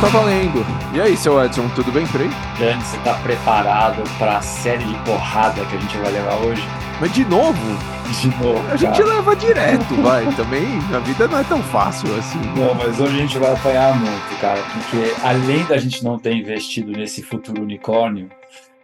[0.00, 0.64] tá valendo.
[0.94, 2.30] E aí, seu Edson, tudo bem por aí?
[2.58, 6.62] Dani, você tá preparado para a série de porrada que a gente vai levar hoje?
[7.00, 7.58] Mas de novo?
[8.20, 8.70] De novo.
[8.70, 10.30] A gente leva direto, vai.
[10.34, 12.38] Também a vida não é tão fácil assim.
[12.56, 16.34] Não, mas hoje a gente vai apanhar muito, cara, porque além da gente não ter
[16.34, 18.28] investido nesse futuro unicórnio,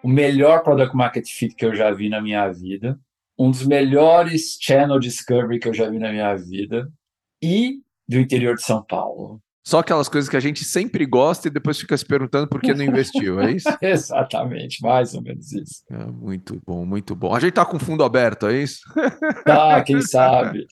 [0.03, 2.99] o melhor product market fit que eu já vi na minha vida,
[3.39, 6.91] um dos melhores channel discovery que eu já vi na minha vida
[7.43, 9.41] e do interior de São Paulo.
[9.63, 12.73] Só aquelas coisas que a gente sempre gosta e depois fica se perguntando por que
[12.73, 13.69] não investiu, é isso?
[13.81, 15.85] Exatamente, mais ou menos isso.
[15.91, 17.35] É, muito bom, muito bom.
[17.35, 18.81] A gente tá com fundo aberto, é isso?
[19.45, 20.67] Tá, quem sabe.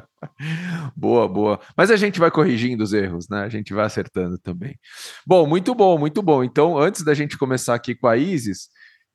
[0.96, 1.60] boa, boa.
[1.76, 3.42] Mas a gente vai corrigindo os erros, né?
[3.42, 4.78] A gente vai acertando também.
[5.26, 6.44] Bom, muito bom, muito bom.
[6.44, 8.68] Então, antes da gente começar aqui com a Isis,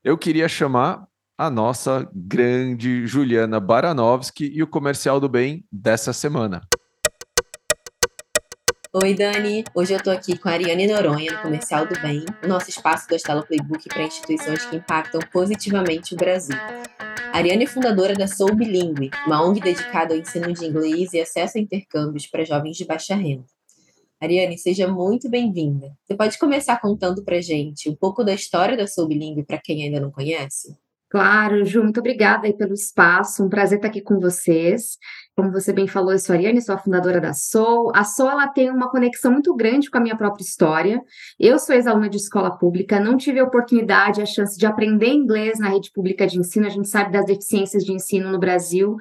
[0.04, 1.06] eu queria chamar
[1.38, 6.62] a nossa grande Juliana Baranovski e o comercial do bem dessa semana.
[9.04, 9.64] Oi, Dani.
[9.76, 13.08] Hoje eu tô aqui com a Ariane Noronha, no Comercial do Bem, o nosso espaço
[13.08, 16.58] do Estalo Playbook para instituições que impactam positivamente o Brasil.
[17.32, 21.20] A Ariane é fundadora da Soul Bilingue, uma ONG dedicada ao ensino de inglês e
[21.20, 23.46] acesso a intercâmbios para jovens de baixa renda.
[24.20, 25.96] Ariane, seja muito bem-vinda.
[26.04, 29.84] Você pode começar contando para gente um pouco da história da Soul Bilingue para quem
[29.84, 30.76] ainda não conhece?
[31.10, 33.44] Claro, Ju, muito obrigada pelo espaço.
[33.44, 34.98] Um prazer estar aqui com vocês.
[35.38, 37.92] Como você bem falou, eu sou a Ariane, sou a fundadora da Soul.
[37.96, 41.02] A Soul ela tem uma conexão muito grande com a minha própria história.
[41.40, 45.60] Eu sou ex-aluna de escola pública, não tive a oportunidade, a chance de aprender inglês
[45.60, 46.66] na rede pública de ensino.
[46.66, 48.98] A gente sabe das deficiências de ensino no Brasil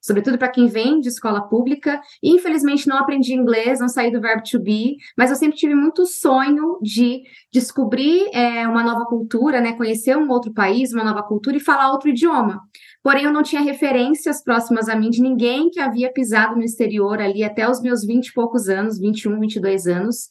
[0.00, 2.00] sobretudo para quem vem de escola pública.
[2.22, 5.74] E, infelizmente, não aprendi inglês, não saí do verbo to be, mas eu sempre tive
[5.74, 11.22] muito sonho de descobrir é, uma nova cultura, né, conhecer um outro país, uma nova
[11.22, 12.60] cultura e falar outro idioma.
[13.02, 17.20] Porém, eu não tinha referências próximas a mim de ninguém que havia pisado no exterior
[17.20, 20.30] ali até os meus 20 e poucos anos, 21, 22 anos.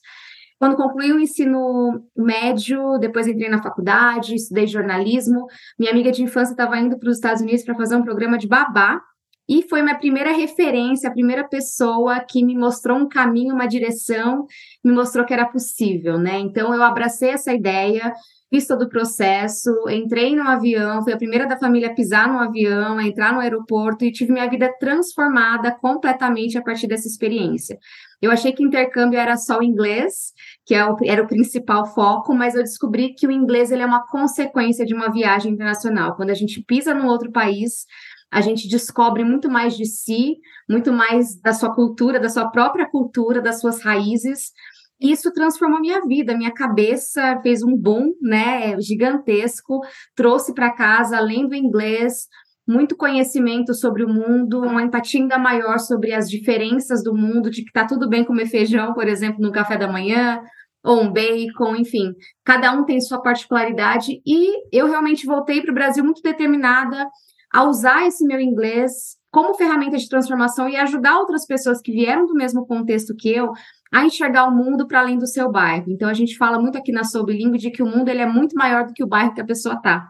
[0.59, 5.45] Quando concluí o ensino médio, depois entrei na faculdade, estudei jornalismo.
[5.79, 8.45] Minha amiga de infância estava indo para os Estados Unidos para fazer um programa de
[8.45, 9.01] babá
[9.49, 14.45] e foi minha primeira referência, a primeira pessoa que me mostrou um caminho, uma direção,
[14.85, 16.37] me mostrou que era possível, né?
[16.37, 18.13] Então eu abracei essa ideia,
[18.47, 22.37] fiz todo o processo, entrei no avião, fui a primeira da família a pisar no
[22.37, 27.75] avião, a entrar no aeroporto e tive minha vida transformada completamente a partir dessa experiência.
[28.21, 30.31] Eu achei que intercâmbio era só o inglês,
[30.63, 34.05] que é era o principal foco, mas eu descobri que o inglês ele é uma
[34.05, 36.15] consequência de uma viagem internacional.
[36.15, 37.85] Quando a gente pisa num outro país,
[38.31, 40.37] a gente descobre muito mais de si,
[40.69, 44.51] muito mais da sua cultura, da sua própria cultura, das suas raízes.
[44.99, 49.79] E isso transformou minha vida, minha cabeça fez um boom, né, gigantesco,
[50.13, 52.27] trouxe para casa, além do inglês,
[52.67, 57.63] muito conhecimento sobre o mundo, uma empatia ainda maior sobre as diferenças do mundo, de
[57.63, 60.41] que tá tudo bem comer feijão, por exemplo, no café da manhã,
[60.83, 62.13] ou um bacon, enfim,
[62.43, 64.21] cada um tem sua particularidade.
[64.25, 67.09] E eu realmente voltei para o Brasil muito determinada
[67.53, 72.25] a usar esse meu inglês como ferramenta de transformação e ajudar outras pessoas que vieram
[72.25, 73.51] do mesmo contexto que eu
[73.91, 75.85] a enxergar o mundo para além do seu bairro.
[75.87, 78.25] Então a gente fala muito aqui na Soul Bilingue de que o mundo ele é
[78.25, 80.07] muito maior do que o bairro que a pessoa está.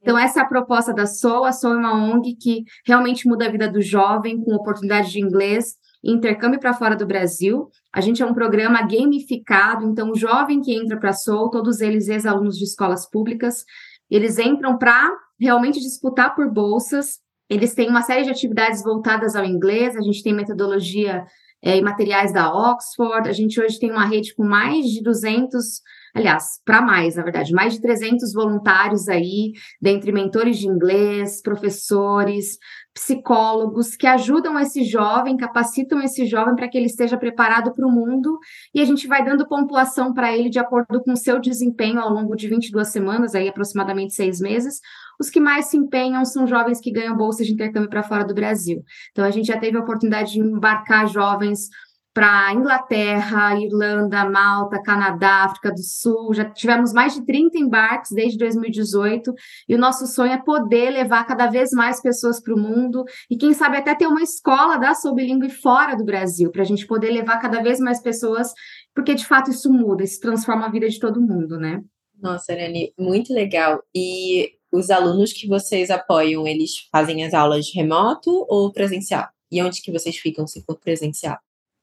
[0.00, 1.44] Então essa é a proposta da Soul.
[1.44, 5.20] A Soul é uma ONG que realmente muda a vida do jovem com oportunidade de
[5.20, 7.68] inglês e intercâmbio para fora do Brasil.
[7.92, 11.80] A gente é um programa gamificado, então o jovem que entra para a Soul, todos
[11.80, 13.64] eles ex-alunos de escolas públicas,
[14.10, 17.20] eles entram para realmente disputar por bolsas.
[17.48, 21.24] Eles têm uma série de atividades voltadas ao inglês, a gente tem metodologia
[21.62, 25.82] é, e materiais da Oxford, a gente hoje tem uma rede com mais de 200
[26.14, 32.58] aliás, para mais, na verdade, mais de 300 voluntários aí, dentre mentores de inglês, professores,
[32.92, 37.90] psicólogos que ajudam esse jovem, capacitam esse jovem para que ele esteja preparado para o
[37.90, 38.38] mundo
[38.74, 42.10] e a gente vai dando pontuação para ele de acordo com o seu desempenho ao
[42.10, 44.80] longo de 22 semanas, aí aproximadamente seis meses.
[45.18, 48.34] Os que mais se empenham são jovens que ganham bolsas de intercâmbio para fora do
[48.34, 48.82] Brasil.
[49.10, 51.68] Então a gente já teve a oportunidade de embarcar jovens
[52.18, 56.34] para Inglaterra, Irlanda, Malta, Canadá, África do Sul.
[56.34, 59.32] Já tivemos mais de 30 embarques desde 2018
[59.68, 63.36] e o nosso sonho é poder levar cada vez mais pessoas para o mundo e
[63.36, 66.88] quem sabe até ter uma escola da Soul Bilingue fora do Brasil, para a gente
[66.88, 68.52] poder levar cada vez mais pessoas,
[68.92, 71.80] porque de fato isso muda, isso transforma a vida de todo mundo, né?
[72.20, 73.80] Nossa, Arane, muito legal.
[73.94, 79.28] E os alunos que vocês apoiam, eles fazem as aulas remoto ou presencial?
[79.50, 81.38] E onde que vocês ficam se for presencial?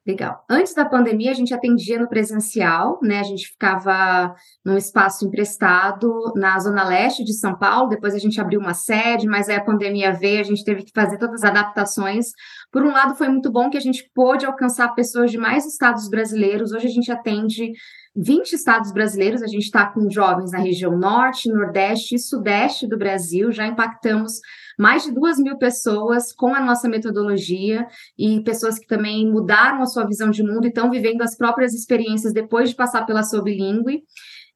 [0.08, 0.46] Legal.
[0.48, 3.22] Antes da pandemia, a gente atendia no presencial, né?
[3.22, 7.90] A gente ficava num espaço emprestado na zona leste de São Paulo.
[7.90, 10.92] Depois a gente abriu uma sede, mas aí a pandemia veio, a gente teve que
[10.94, 12.28] fazer todas as adaptações.
[12.72, 16.08] Por um lado, foi muito bom que a gente pôde alcançar pessoas de mais estados
[16.08, 16.72] brasileiros.
[16.72, 17.72] Hoje a gente atende
[18.16, 22.98] 20 estados brasileiros, a gente está com jovens na região norte, nordeste e sudeste do
[22.98, 24.40] Brasil, já impactamos
[24.80, 27.86] mais de duas mil pessoas com a nossa metodologia
[28.18, 31.74] e pessoas que também mudaram a sua visão de mundo e estão vivendo as próprias
[31.74, 34.04] experiências depois de passar pela sua bilíngue.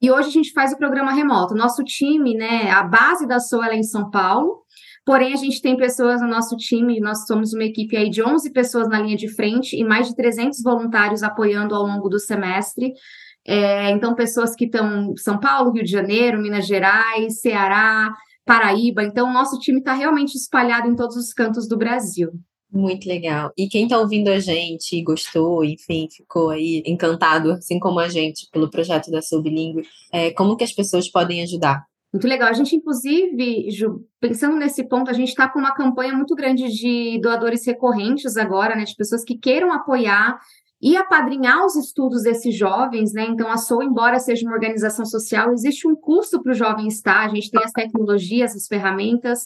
[0.02, 1.54] E hoje a gente faz o programa remoto.
[1.54, 4.64] Nosso time, né, a base da SOA é em São Paulo,
[5.10, 8.52] Porém, a gente tem pessoas no nosso time, nós somos uma equipe aí de 11
[8.52, 12.94] pessoas na linha de frente e mais de 300 voluntários apoiando ao longo do semestre.
[13.50, 18.14] É, então, pessoas que estão em São Paulo, Rio de Janeiro, Minas Gerais, Ceará,
[18.46, 19.02] Paraíba.
[19.02, 22.30] Então, o nosso time está realmente espalhado em todos os cantos do Brasil.
[22.72, 23.52] Muito legal.
[23.58, 28.48] E quem está ouvindo a gente gostou, enfim, ficou aí encantado, assim como a gente,
[28.52, 29.82] pelo projeto da Sublingue,
[30.14, 31.84] é, como que as pessoas podem ajudar?
[32.14, 32.50] Muito legal.
[32.50, 36.68] A gente, inclusive, Ju, pensando nesse ponto, a gente está com uma campanha muito grande
[36.68, 38.84] de doadores recorrentes agora, né?
[38.84, 40.40] De pessoas que queiram apoiar
[40.82, 43.26] e apadrinhar os estudos desses jovens, né?
[43.30, 47.26] Então, a SOU, embora seja uma organização social, existe um custo para o jovem estar,
[47.26, 49.46] a gente tem as tecnologias, as ferramentas,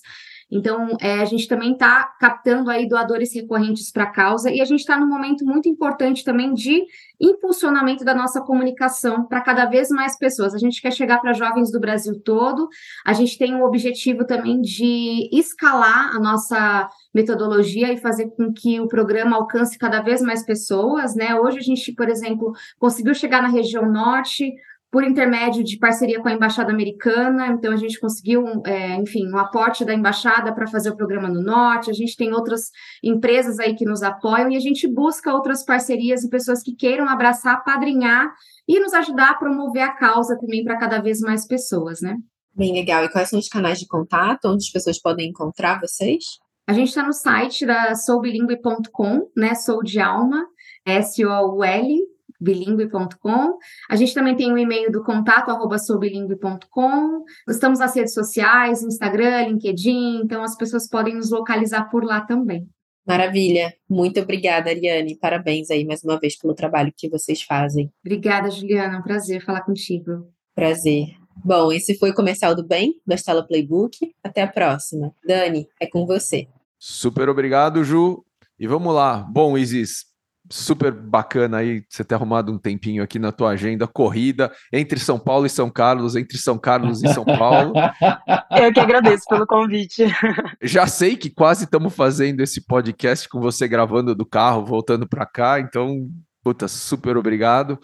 [0.55, 4.65] então, é, a gente também está captando aí doadores recorrentes para a causa e a
[4.65, 6.83] gente está num momento muito importante também de
[7.19, 10.53] impulsionamento da nossa comunicação para cada vez mais pessoas.
[10.53, 12.69] A gente quer chegar para jovens do Brasil todo,
[13.03, 18.79] a gente tem o objetivo também de escalar a nossa metodologia e fazer com que
[18.79, 21.33] o programa alcance cada vez mais pessoas, né?
[21.33, 24.53] Hoje a gente, por exemplo, conseguiu chegar na região norte,
[24.93, 29.39] por intermédio de parceria com a Embaixada Americana, então a gente conseguiu, é, enfim, um
[29.39, 32.69] aporte da Embaixada para fazer o programa no Norte, a gente tem outras
[33.03, 37.09] empresas aí que nos apoiam e a gente busca outras parcerias e pessoas que queiram
[37.09, 38.31] abraçar, padrinhar
[38.67, 42.15] e nos ajudar a promover a causa também para cada vez mais pessoas, né?
[42.55, 43.03] Bem legal.
[43.03, 46.23] E quais são os canais de contato onde as pessoas podem encontrar vocês?
[46.67, 49.55] A gente está no site da soubilingue.com, né?
[49.55, 50.45] Sou de alma,
[50.85, 52.12] S-O-U-L,
[52.43, 53.57] bilingue.com.
[53.89, 57.23] A gente também tem o um e-mail do contato arroba soubilingue.com.
[57.47, 62.67] Estamos nas redes sociais, Instagram, LinkedIn, então as pessoas podem nos localizar por lá também.
[63.05, 63.73] Maravilha.
[63.89, 65.17] Muito obrigada, Ariane.
[65.17, 67.91] Parabéns aí mais uma vez pelo trabalho que vocês fazem.
[68.05, 68.95] Obrigada, Juliana.
[68.95, 70.27] É um prazer falar contigo.
[70.55, 71.07] Prazer.
[71.43, 73.97] Bom, esse foi o Comercial do Bem, da Estela Playbook.
[74.23, 75.13] Até a próxima.
[75.25, 76.47] Dani, é com você.
[76.79, 78.23] Super obrigado, Ju.
[78.57, 79.17] E vamos lá.
[79.17, 80.05] Bom, Isis,
[80.49, 85.17] super bacana aí você ter arrumado um tempinho aqui na tua agenda corrida entre São
[85.17, 87.73] Paulo e São Carlos, entre São Carlos e São Paulo.
[88.51, 90.05] Eu que agradeço pelo convite.
[90.61, 95.25] Já sei que quase estamos fazendo esse podcast com você gravando do carro, voltando para
[95.25, 96.09] cá, então,
[96.43, 97.79] puta, super obrigado.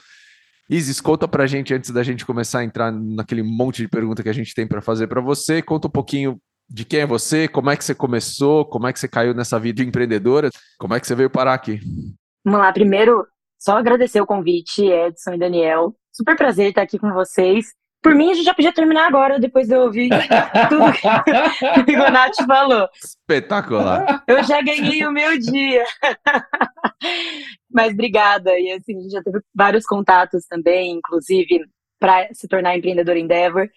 [0.69, 4.29] Isis, conta pra gente antes da gente começar a entrar naquele monte de pergunta que
[4.29, 6.39] a gente tem para fazer para você, conta um pouquinho
[6.69, 9.59] de quem é você, como é que você começou, como é que você caiu nessa
[9.59, 11.79] vida empreendedora, como é que você veio parar aqui?
[12.49, 13.27] Vamos lá, primeiro,
[13.59, 15.93] só agradecer o convite, Edson e Daniel.
[16.11, 17.67] Super prazer estar aqui com vocês.
[18.01, 20.09] Por mim, a gente já podia terminar agora, depois de eu ouvir
[20.67, 20.91] tudo
[21.85, 22.89] que o Nath falou.
[22.95, 24.23] Espetacular.
[24.27, 25.85] Eu já ganhei o meu dia.
[27.71, 28.49] Mas obrigada.
[28.57, 31.67] E assim, a gente já teve vários contatos também, inclusive
[31.99, 33.69] para se tornar empreendedor Endeavor.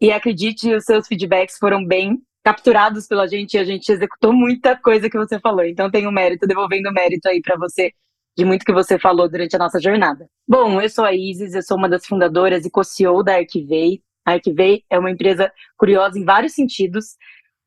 [0.00, 4.74] E acredite, os seus feedbacks foram bem capturados pela gente e a gente executou muita
[4.74, 5.64] coisa que você falou.
[5.64, 7.92] Então tem um mérito, devolvendo mérito aí para você
[8.38, 10.30] de muito que você falou durante a nossa jornada.
[10.46, 14.00] Bom, eu sou a Isis, eu sou uma das fundadoras e co-CEO da Arquivei.
[14.24, 17.16] A Arquivei é uma empresa curiosa em vários sentidos.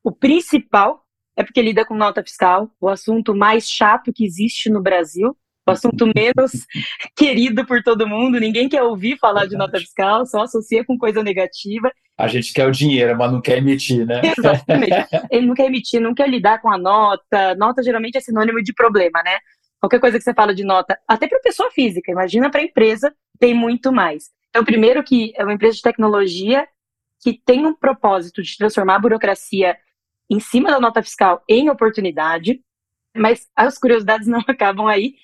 [0.02, 1.04] O principal
[1.36, 5.36] é porque lida com nota fiscal, o assunto mais chato que existe no Brasil,
[5.68, 6.66] o assunto menos
[7.14, 11.22] querido por todo mundo, ninguém quer ouvir falar de nota fiscal, só associa com coisa
[11.22, 11.92] negativa.
[12.16, 14.22] A gente quer o dinheiro, mas não quer emitir, né?
[14.38, 15.06] Exatamente.
[15.30, 17.54] Ele não quer emitir, não quer lidar com a nota.
[17.56, 19.36] Nota geralmente é sinônimo de problema, né?
[19.82, 23.52] Qualquer coisa que você fala de nota, até para pessoa física, imagina para empresa, tem
[23.52, 24.30] muito mais.
[24.48, 26.68] Então, primeiro que é uma empresa de tecnologia
[27.20, 29.76] que tem um propósito de transformar a burocracia
[30.30, 32.62] em cima da nota fiscal em oportunidade,
[33.12, 35.16] mas as curiosidades não acabam aí.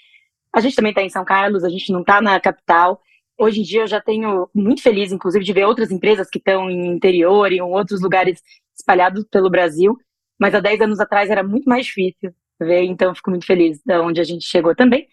[0.52, 3.00] A gente também está em São Carlos, a gente não está na capital.
[3.38, 6.68] Hoje em dia eu já tenho muito feliz, inclusive, de ver outras empresas que estão
[6.68, 8.42] em interior e em outros lugares
[8.76, 9.96] espalhados pelo Brasil.
[10.36, 13.98] Mas há 10 anos atrás era muito mais difícil ver, então fico muito feliz de
[13.98, 15.06] onde a gente chegou também.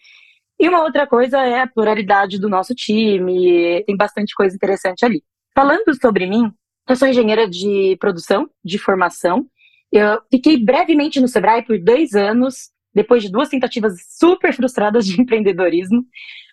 [0.59, 5.23] E uma outra coisa é a pluralidade do nosso time, tem bastante coisa interessante ali.
[5.53, 6.51] Falando sobre mim,
[6.87, 9.45] eu sou engenheira de produção, de formação.
[9.91, 15.19] Eu fiquei brevemente no Sebrae por dois anos, depois de duas tentativas super frustradas de
[15.21, 16.05] empreendedorismo,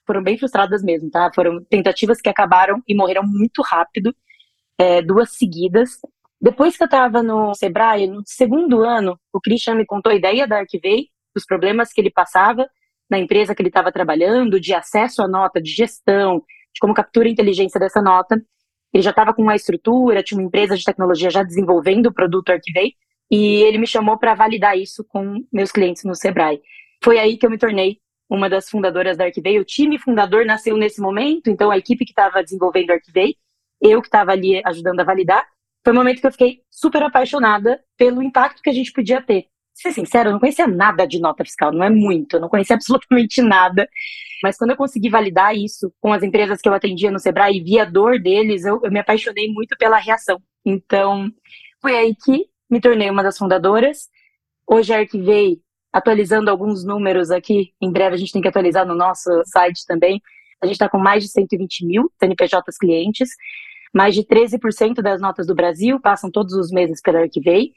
[0.07, 1.31] foram bem frustradas mesmo, tá?
[1.35, 4.15] Foram tentativas que acabaram e morreram muito rápido,
[4.77, 6.01] é, duas seguidas.
[6.43, 10.45] Depois que eu estava no Sebrae, no segundo ano, o Christian me contou a ideia
[10.45, 11.07] da Arquivei,
[11.37, 12.69] os problemas que ele passava
[13.09, 16.43] na empresa que ele estava trabalhando, de acesso à nota, de gestão,
[16.75, 18.43] de como captura a inteligência dessa nota.
[18.93, 22.51] Ele já estava com uma estrutura, tinha uma empresa de tecnologia já desenvolvendo o produto
[22.51, 22.95] Arquivei,
[23.31, 26.61] e ele me chamou para validar isso com meus clientes no Sebrae.
[27.05, 29.61] Foi aí que eu me tornei uma das fundadoras da Arquivei.
[29.61, 33.37] O time fundador nasceu nesse momento, então a equipe que estava desenvolvendo o Arquivei,
[33.81, 35.47] eu que estava ali ajudando a validar,
[35.85, 39.47] foi um momento que eu fiquei super apaixonada pelo impacto que a gente podia ter.
[39.75, 42.77] Ser sincero, eu não conhecia nada de nota fiscal, não é muito, eu não conhecia
[42.77, 43.89] absolutamente nada.
[44.43, 47.63] Mas quando eu consegui validar isso com as empresas que eu atendia no Sebrae e
[47.63, 50.41] via a dor deles, eu, eu me apaixonei muito pela reação.
[50.65, 51.31] Então,
[51.81, 54.09] foi aí que me tornei uma das fundadoras.
[54.67, 55.61] Hoje Arquivei,
[55.93, 60.21] atualizando alguns números aqui, em breve a gente tem que atualizar no nosso site também.
[60.63, 63.31] A gente está com mais de 120 mil CNPJs clientes,
[63.93, 67.73] mais de 13% das notas do Brasil passam todos os meses pela Arquivei.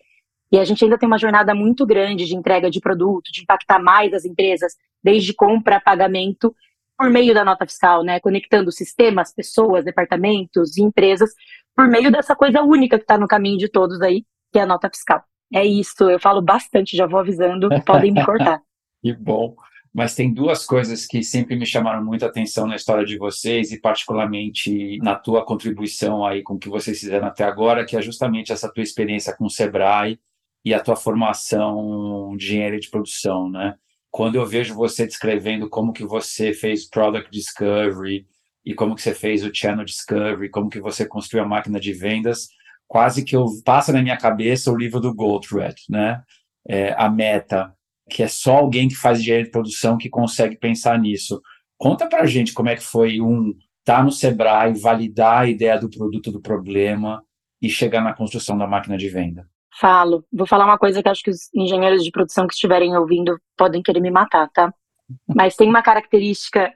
[0.51, 3.79] E a gente ainda tem uma jornada muito grande de entrega de produto, de impactar
[3.79, 6.55] mais as empresas, desde compra a pagamento,
[6.97, 8.19] por meio da nota fiscal, né?
[8.19, 11.31] Conectando sistemas, pessoas, departamentos e empresas,
[11.75, 14.65] por meio dessa coisa única que está no caminho de todos aí, que é a
[14.65, 15.23] nota fiscal.
[15.53, 18.61] É isso, eu falo bastante, já vou avisando, podem me cortar.
[19.03, 19.55] que bom.
[19.95, 23.79] Mas tem duas coisas que sempre me chamaram muita atenção na história de vocês e
[23.79, 28.51] particularmente na tua contribuição aí com o que vocês fizeram até agora, que é justamente
[28.51, 30.19] essa tua experiência com o Sebrae
[30.65, 33.75] e a tua formação de engenharia de produção, né?
[34.11, 38.27] Quando eu vejo você descrevendo como que você fez product discovery
[38.65, 41.93] e como que você fez o channel discovery, como que você construiu a máquina de
[41.93, 42.49] vendas,
[42.85, 46.21] quase que eu passa na minha cabeça o livro do Goldthread, né?
[46.67, 47.74] É, a meta,
[48.09, 51.41] que é só alguém que faz engenharia de produção que consegue pensar nisso.
[51.77, 55.77] Conta pra gente como é que foi um estar tá no Sebrae, validar a ideia
[55.77, 57.23] do produto do problema
[57.61, 59.47] e chegar na construção da máquina de venda.
[59.79, 60.25] Falo.
[60.31, 63.81] Vou falar uma coisa que acho que os engenheiros de produção que estiverem ouvindo podem
[63.81, 64.73] querer me matar, tá?
[65.35, 66.73] Mas tem uma característica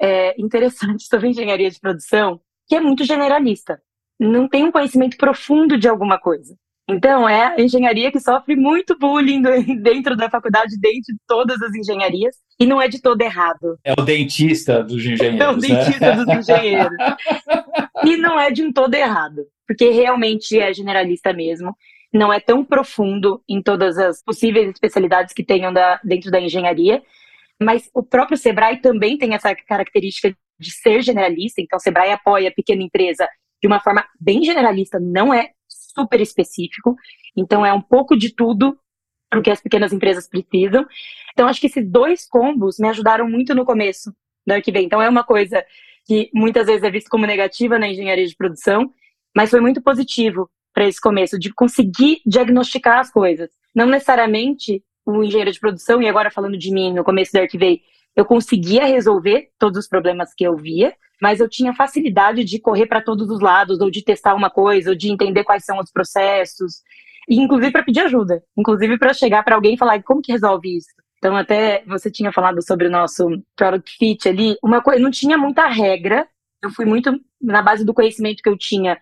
[0.00, 3.80] é, interessante sobre engenharia de produção que é muito generalista.
[4.18, 6.56] Não tem um conhecimento profundo de alguma coisa.
[6.88, 9.42] Então, é a engenharia que sofre muito bullying
[9.82, 13.78] dentro da faculdade, dentro de todas as engenharias, e não é de todo errado.
[13.84, 15.40] É o dentista dos engenheiros.
[15.40, 16.24] É o dentista né?
[16.24, 16.96] dos engenheiros.
[18.04, 21.74] e não é de um todo errado, porque realmente é generalista mesmo
[22.12, 27.02] não é tão profundo em todas as possíveis especialidades que tenham da, dentro da engenharia,
[27.60, 32.48] mas o próprio Sebrae também tem essa característica de ser generalista, então o Sebrae apoia
[32.48, 33.28] a pequena empresa
[33.60, 35.50] de uma forma bem generalista, não é
[35.98, 36.96] super específico,
[37.36, 38.78] então é um pouco de tudo
[39.34, 40.86] o que as pequenas empresas precisam.
[41.32, 44.12] Então acho que esses dois combos me ajudaram muito no começo
[44.46, 44.84] do Arquivei.
[44.84, 45.64] Então é uma coisa
[46.06, 48.92] que muitas vezes é visto como negativa na engenharia de produção,
[49.36, 53.50] mas foi muito positivo, para esse começo, de conseguir diagnosticar as coisas.
[53.74, 57.82] Não necessariamente o engenheiro de produção, e agora falando de mim, no começo da Arquivei,
[58.14, 62.86] eu conseguia resolver todos os problemas que eu via, mas eu tinha facilidade de correr
[62.86, 65.90] para todos os lados, ou de testar uma coisa, ou de entender quais são os
[65.90, 66.82] processos,
[67.28, 70.76] e inclusive para pedir ajuda, inclusive para chegar para alguém e falar como que resolve
[70.76, 70.88] isso.
[71.18, 75.36] Então, até você tinha falado sobre o nosso product fit ali, uma coisa, não tinha
[75.36, 76.26] muita regra,
[76.62, 78.98] eu fui muito na base do conhecimento que eu tinha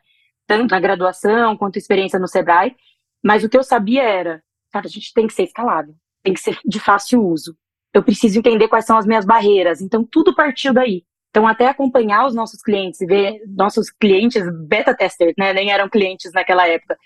[0.46, 2.74] tanto na graduação quanto experiência no Sebrae,
[3.22, 4.42] mas o que eu sabia era,
[4.72, 7.56] cara, a gente tem que ser escalável, tem que ser de fácil uso.
[7.92, 9.80] Eu preciso entender quais são as minhas barreiras.
[9.80, 11.02] Então, tudo partiu daí.
[11.36, 15.52] Então, até acompanhar os nossos clientes ver nossos clientes beta testers, né?
[15.52, 16.96] Nem eram clientes naquela época,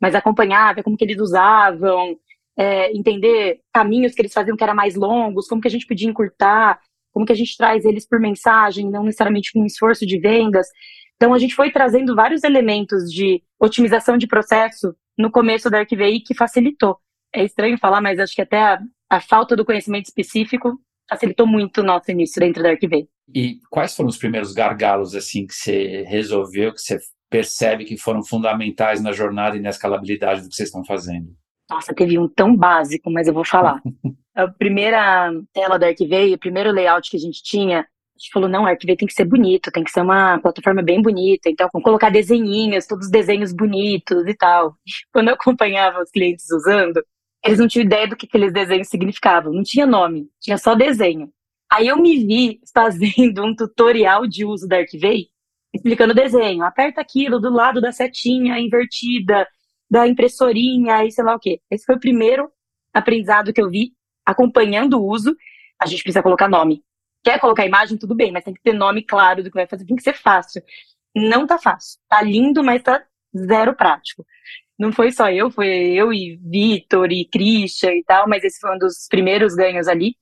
[0.00, 2.16] mas acompanhar, ver como que eles usavam,
[2.56, 6.08] é, entender caminhos que eles faziam que eram mais longos, como que a gente podia
[6.08, 6.78] encurtar,
[7.12, 10.68] como que a gente traz eles por mensagem, não necessariamente com esforço de vendas.
[11.16, 16.20] Então, a gente foi trazendo vários elementos de otimização de processo no começo da Arquivei
[16.20, 16.96] que facilitou.
[17.34, 18.80] É estranho falar, mas acho que até a,
[19.10, 23.08] a falta do conhecimento específico facilitou muito o nosso início dentro da Arquivei.
[23.34, 28.24] E quais foram os primeiros gargalos assim que você resolveu, que você percebe que foram
[28.24, 31.28] fundamentais na jornada e na escalabilidade do que vocês estão fazendo?
[31.70, 33.80] Nossa, teve um tão básico, mas eu vou falar.
[34.34, 37.86] a primeira tela da Arquivei, o primeiro layout que a gente tinha,
[38.20, 41.00] gente falou, não, o Arquivei tem que ser bonito, tem que ser uma plataforma bem
[41.00, 44.76] bonita, então vamos colocar desenhinhos, todos os desenhos bonitos e tal.
[45.12, 47.02] Quando eu acompanhava os clientes usando,
[47.42, 51.30] eles não tinham ideia do que aqueles desenhos significavam, não tinha nome, tinha só desenho.
[51.72, 55.28] Aí eu me vi fazendo um tutorial de uso da Arquivei,
[55.72, 59.46] explicando o desenho, aperta aquilo do lado da setinha invertida,
[59.88, 61.60] da impressorinha e sei lá o quê.
[61.70, 62.50] Esse foi o primeiro
[62.92, 63.92] aprendizado que eu vi
[64.24, 65.36] acompanhando o uso.
[65.80, 66.82] A gente precisa colocar nome.
[67.22, 69.84] Quer colocar imagem, tudo bem, mas tem que ter nome claro do que vai fazer,
[69.84, 70.62] tem que ser fácil.
[71.14, 71.98] Não tá fácil.
[72.08, 73.04] Tá lindo, mas tá
[73.36, 74.24] zero prático.
[74.78, 78.74] Não foi só eu, foi eu e Vitor e Christian e tal, mas esse foi
[78.74, 80.14] um dos primeiros ganhos ali.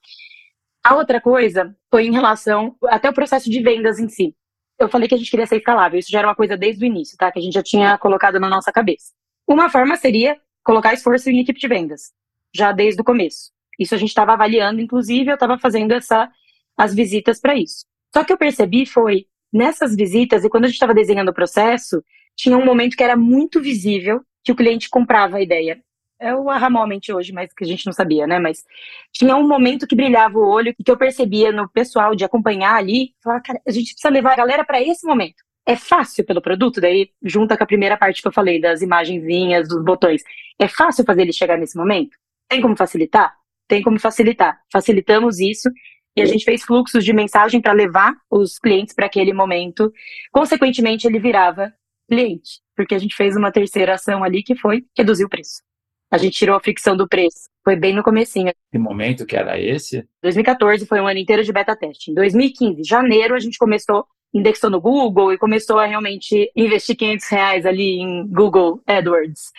[0.89, 4.35] A outra coisa foi em relação até o processo de vendas em si.
[4.79, 5.99] eu falei que a gente queria ser escalável.
[5.99, 7.31] Isso já era uma coisa desde o início, tá?
[7.31, 9.13] Que a gente já tinha colocado na nossa cabeça.
[9.47, 12.11] Uma forma seria colocar esforço em equipe de vendas,
[12.55, 13.51] já desde o começo.
[13.79, 16.27] Isso a gente estava avaliando, inclusive eu estava fazendo essa,
[16.75, 17.85] as visitas para isso.
[18.15, 22.03] Só que eu percebi foi nessas visitas e quando a gente estava desenhando o processo,
[22.35, 25.83] tinha um momento que era muito visível que o cliente comprava a ideia.
[26.21, 28.41] É o aha moment hoje, mas que a gente não sabia, né?
[28.41, 28.65] Mas
[29.13, 33.13] tinha um momento que brilhava o olho que eu percebia no pessoal de acompanhar ali,
[33.23, 35.37] falar, cara, a gente precisa levar a galera para esse momento.
[35.65, 39.69] É fácil pelo produto, daí junta com a primeira parte que eu falei das imagenzinhas,
[39.69, 40.23] dos botões.
[40.59, 42.17] É fácil fazer ele chegar nesse momento?
[42.49, 43.37] Tem como facilitar?
[43.69, 44.59] Tem como facilitar.
[44.73, 45.69] Facilitamos isso
[46.17, 49.93] e a gente fez fluxos de mensagem para levar os clientes para aquele momento.
[50.33, 51.73] Consequentemente, ele virava
[52.09, 55.68] cliente, porque a gente fez uma terceira ação ali que foi reduzir o preço.
[56.11, 57.49] A gente tirou a fricção do preço.
[57.63, 58.51] Foi bem no comecinho.
[58.73, 60.09] Que momento que era esse?
[60.23, 62.11] 2014 foi um ano inteiro de beta teste.
[62.11, 67.29] Em 2015, janeiro, a gente começou, indexou no Google e começou a realmente investir 500
[67.29, 69.51] reais ali em Google AdWords.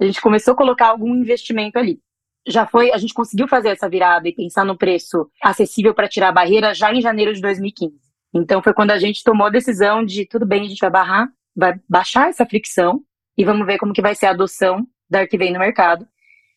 [0.00, 2.00] A gente começou a colocar algum investimento ali.
[2.46, 6.28] Já foi, a gente conseguiu fazer essa virada e pensar no preço acessível para tirar
[6.28, 7.94] a barreira já em janeiro de 2015.
[8.32, 11.28] Então foi quando a gente tomou a decisão de tudo bem, a gente vai barrar,
[11.54, 13.02] vai baixar essa fricção
[13.36, 16.06] e vamos ver como que vai ser a adoção da Arquivei no mercado.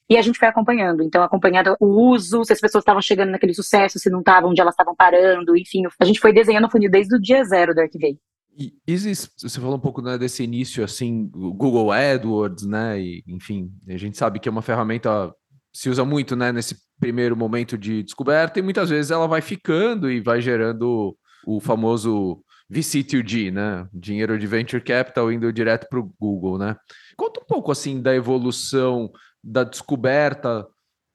[0.09, 3.53] E a gente foi acompanhando, então acompanhando o uso, se as pessoas estavam chegando naquele
[3.53, 5.83] sucesso, se não estavam, onde elas estavam parando, enfim.
[5.97, 8.17] A gente foi desenhando o funil desde o dia zero da Arquivei.
[8.57, 13.71] E Isis, você falou um pouco né, desse início, assim, Google AdWords, né, e, enfim,
[13.87, 15.33] a gente sabe que é uma ferramenta
[15.73, 20.11] se usa muito, né, nesse primeiro momento de descoberta e muitas vezes ela vai ficando
[20.11, 21.15] e vai gerando
[21.47, 26.75] o famoso VC2G, né, dinheiro de venture capital indo direto para o Google, né?
[27.17, 29.11] Conta um pouco assim da evolução
[29.43, 30.65] da descoberta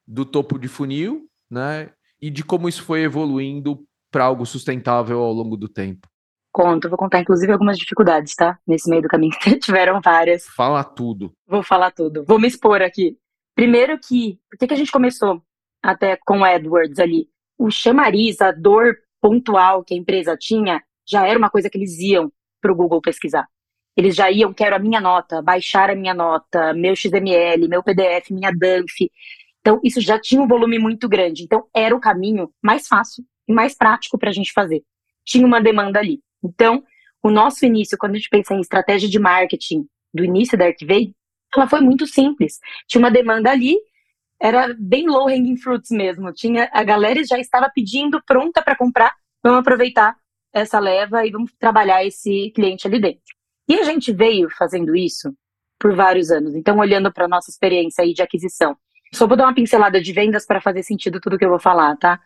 [0.05, 1.89] do topo de funil, né?
[2.21, 6.07] E de como isso foi evoluindo para algo sustentável ao longo do tempo.
[6.51, 8.57] Conto, vou contar inclusive algumas dificuldades, tá?
[8.65, 10.45] Nesse meio do caminho tiveram várias.
[10.47, 11.31] Fala tudo.
[11.47, 12.23] Vou falar tudo.
[12.25, 13.17] Vou me expor aqui.
[13.55, 15.41] Primeiro que, por que, que a gente começou
[15.83, 17.27] até com o AdWords ali?
[17.57, 21.97] O chamariz, a dor pontual que a empresa tinha, já era uma coisa que eles
[21.99, 23.47] iam para o Google pesquisar.
[23.95, 28.29] Eles já iam, quero a minha nota, baixar a minha nota, meu XML, meu PDF,
[28.29, 29.09] minha DANF.
[29.59, 31.43] Então, isso já tinha um volume muito grande.
[31.43, 34.83] Então, era o caminho mais fácil e mais prático para a gente fazer.
[35.25, 36.21] Tinha uma demanda ali.
[36.43, 36.83] Então,
[37.23, 41.13] o nosso início, quando a gente pensa em estratégia de marketing do início da Arquivei,
[41.55, 42.59] ela foi muito simples.
[42.87, 43.75] Tinha uma demanda ali,
[44.39, 46.31] era bem low hanging fruits mesmo.
[46.31, 49.13] Tinha a galera já estava pedindo, pronta para comprar.
[49.43, 50.15] Vamos aproveitar
[50.57, 53.21] essa leva e vamos trabalhar esse cliente ali dentro.
[53.67, 55.33] E a gente veio fazendo isso
[55.79, 56.55] por vários anos.
[56.55, 58.75] Então, olhando para a nossa experiência aí de aquisição,
[59.13, 61.95] só vou dar uma pincelada de vendas para fazer sentido tudo que eu vou falar,
[61.97, 62.19] tá?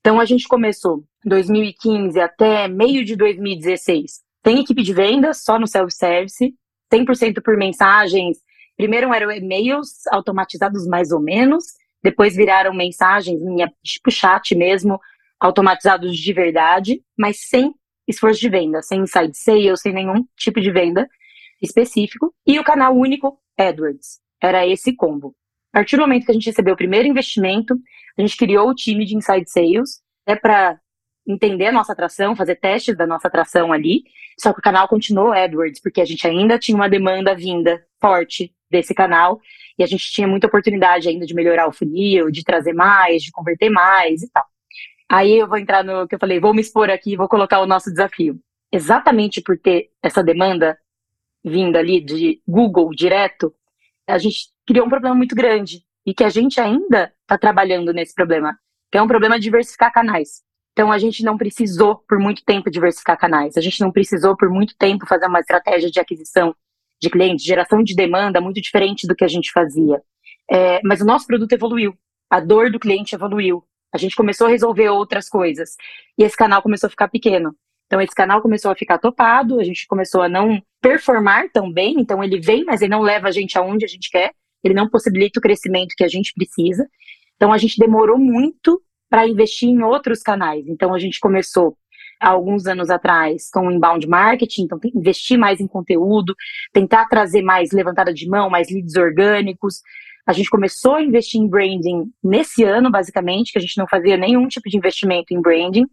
[0.00, 4.20] Então, a gente começou em 2015 até meio de 2016.
[4.42, 6.54] Tem equipe de vendas só no self-service,
[6.92, 8.38] 100% por mensagens.
[8.76, 11.64] Primeiro eram e-mails automatizados mais ou menos,
[12.02, 13.38] depois viraram mensagens,
[13.84, 14.98] tipo chat mesmo,
[15.40, 17.74] automatizados de verdade, mas sem
[18.06, 21.08] esforço de venda, sem inside sales, sem nenhum tipo de venda
[21.62, 22.34] específico.
[22.46, 24.20] E o canal único AdWords.
[24.42, 25.34] Era esse combo.
[25.72, 27.78] A partir do momento que a gente recebeu o primeiro investimento,
[28.18, 30.78] a gente criou o time de inside sales, é para
[31.26, 34.02] entender a nossa atração, fazer testes da nossa atração ali.
[34.38, 38.52] Só que o canal continuou AdWords, porque a gente ainda tinha uma demanda vinda forte
[38.70, 39.40] desse canal
[39.78, 43.30] e a gente tinha muita oportunidade ainda de melhorar o funil, de trazer mais, de
[43.30, 44.44] converter mais e tal.
[45.10, 47.66] Aí eu vou entrar no que eu falei, vou me expor aqui, vou colocar o
[47.66, 48.38] nosso desafio.
[48.70, 50.78] Exatamente por ter essa demanda
[51.44, 53.52] vinda ali de Google direto,
[54.06, 58.14] a gente criou um problema muito grande e que a gente ainda está trabalhando nesse
[58.14, 58.56] problema,
[58.88, 60.42] que é um problema de diversificar canais.
[60.72, 64.48] Então a gente não precisou por muito tempo diversificar canais, a gente não precisou por
[64.48, 66.54] muito tempo fazer uma estratégia de aquisição
[67.00, 70.00] de clientes, geração de demanda muito diferente do que a gente fazia.
[70.48, 71.98] É, mas o nosso produto evoluiu,
[72.30, 75.76] a dor do cliente evoluiu, a gente começou a resolver outras coisas.
[76.18, 77.54] E esse canal começou a ficar pequeno.
[77.86, 81.96] Então, esse canal começou a ficar topado, a gente começou a não performar tão bem.
[81.98, 84.32] Então, ele vem, mas ele não leva a gente aonde a gente quer.
[84.62, 86.86] Ele não possibilita o crescimento que a gente precisa.
[87.34, 90.68] Então, a gente demorou muito para investir em outros canais.
[90.68, 91.76] Então, a gente começou
[92.20, 96.36] há alguns anos atrás com inbound marketing, então investir mais em conteúdo,
[96.72, 99.80] tentar trazer mais levantada de mão, mais leads orgânicos,
[100.26, 104.16] a gente começou a investir em branding nesse ano, basicamente, que a gente não fazia
[104.16, 105.86] nenhum tipo de investimento em branding,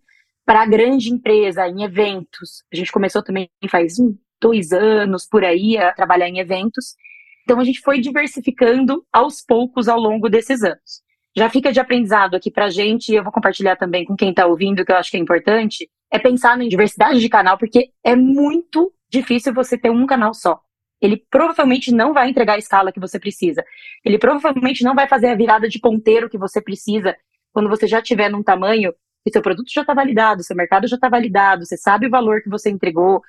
[0.45, 2.63] para grande empresa, em eventos.
[2.71, 3.95] A gente começou também faz
[4.41, 6.95] dois anos por aí a trabalhar em eventos.
[7.43, 11.01] Então a gente foi diversificando aos poucos ao longo desses anos.
[11.35, 14.31] Já fica de aprendizado aqui para a gente, e eu vou compartilhar também com quem
[14.31, 15.89] está ouvindo, que eu acho que é importante.
[16.11, 20.61] é pensar em diversidade de canal, porque é muito difícil você ter um canal só.
[21.01, 23.63] Ele provavelmente não vai entregar a escala que você precisa.
[24.03, 27.15] Ele provavelmente não vai fazer a virada de ponteiro que você precisa
[27.51, 30.95] quando você já tiver num tamanho que seu produto já está validado, seu mercado já
[30.95, 33.21] está validado, você sabe o valor que você entregou.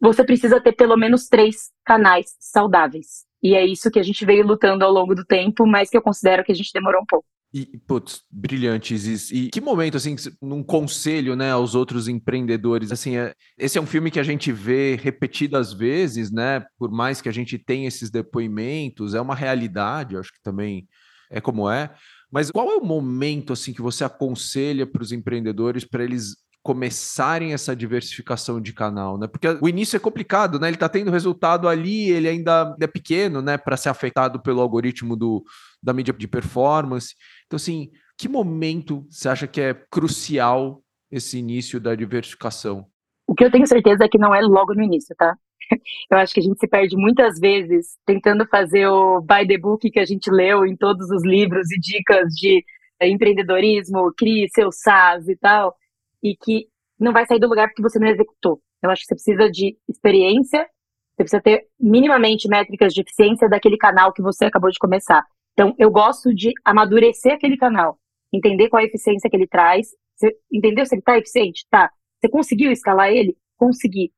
[0.00, 3.24] Você precisa ter pelo menos três canais saudáveis.
[3.42, 6.02] E é isso que a gente veio lutando ao longo do tempo, mas que eu
[6.02, 7.26] considero que a gente demorou um pouco.
[7.54, 9.30] E, putz, brilhantes.
[9.30, 13.86] E que momento, assim, num conselho, né, aos outros empreendedores, assim, é, esse é um
[13.86, 18.10] filme que a gente vê repetidas vezes, né, por mais que a gente tenha esses
[18.10, 20.88] depoimentos, é uma realidade, acho que também
[21.30, 21.94] é como é.
[22.30, 27.52] Mas qual é o momento, assim, que você aconselha para os empreendedores para eles começarem
[27.52, 29.26] essa diversificação de canal, né?
[29.26, 30.68] Porque o início é complicado, né?
[30.68, 35.16] Ele está tendo resultado ali, ele ainda é pequeno, né, para ser afetado pelo algoritmo
[35.16, 35.42] do,
[35.82, 37.14] da mídia de performance.
[37.46, 42.86] Então, assim, que momento você acha que é crucial esse início da diversificação?
[43.26, 45.36] O que eu tenho certeza é que não é logo no início, tá?
[46.10, 49.90] Eu acho que a gente se perde muitas vezes tentando fazer o by the book
[49.90, 52.64] que a gente leu em todos os livros e dicas de
[53.00, 55.74] empreendedorismo, crie seu SaaS e tal
[56.22, 56.68] e que
[56.98, 58.60] não vai sair do lugar porque você não executou.
[58.82, 60.66] Eu acho que você precisa de experiência,
[61.10, 65.24] você precisa ter minimamente métricas de eficiência daquele canal que você acabou de começar.
[65.52, 67.98] Então, eu gosto de amadurecer aquele canal,
[68.32, 69.88] entender qual a eficiência que ele traz.
[70.16, 71.66] Você entendeu se ele está eficiente?
[71.70, 71.90] Tá.
[72.20, 73.36] Você conseguiu escalar ele?
[73.56, 74.12] Consegui.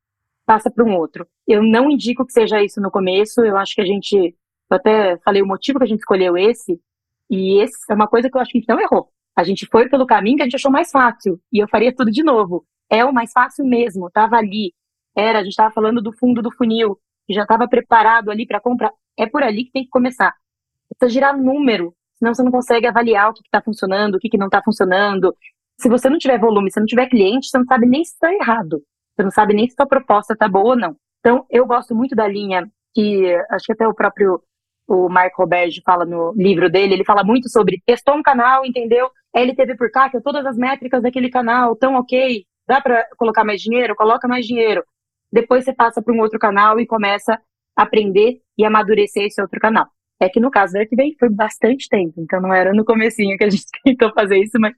[0.46, 1.26] Passa para um outro.
[1.46, 3.40] Eu não indico que seja isso no começo.
[3.40, 4.36] Eu acho que a gente.
[4.70, 6.80] Eu até falei o motivo que a gente escolheu esse.
[7.30, 9.08] E esse é uma coisa que eu acho que a gente não errou.
[9.36, 11.40] A gente foi pelo caminho que a gente achou mais fácil.
[11.52, 12.64] E eu faria tudo de novo.
[12.90, 14.72] É o mais fácil mesmo, estava ali.
[15.16, 18.60] Era, a gente estava falando do fundo do funil, que já estava preparado ali para
[18.60, 18.92] comprar.
[19.18, 20.34] É por ali que tem que começar.
[20.98, 24.38] Precisa girar número, senão você não consegue avaliar o que está funcionando, o que, que
[24.38, 25.35] não está funcionando.
[25.78, 28.33] Se você não tiver volume, se não tiver cliente, você não sabe nem se está
[28.33, 28.83] errado.
[29.14, 30.96] Você não sabe nem se sua proposta está boa ou não.
[31.20, 34.40] Então, eu gosto muito da linha que acho que até o próprio
[34.87, 39.11] o Marco Roberge fala no livro dele, ele fala muito sobre testou um canal, entendeu?
[39.35, 43.96] LTV por CAC, todas as métricas daquele canal estão ok, dá para colocar mais dinheiro?
[43.96, 44.85] Coloca mais dinheiro.
[45.33, 47.40] Depois você passa para um outro canal e começa
[47.76, 49.87] a aprender e amadurecer esse outro canal.
[50.20, 53.44] É que no caso da Arquibem foi bastante tempo, então não era no comecinho que
[53.44, 54.74] a gente tentou fazer isso, mas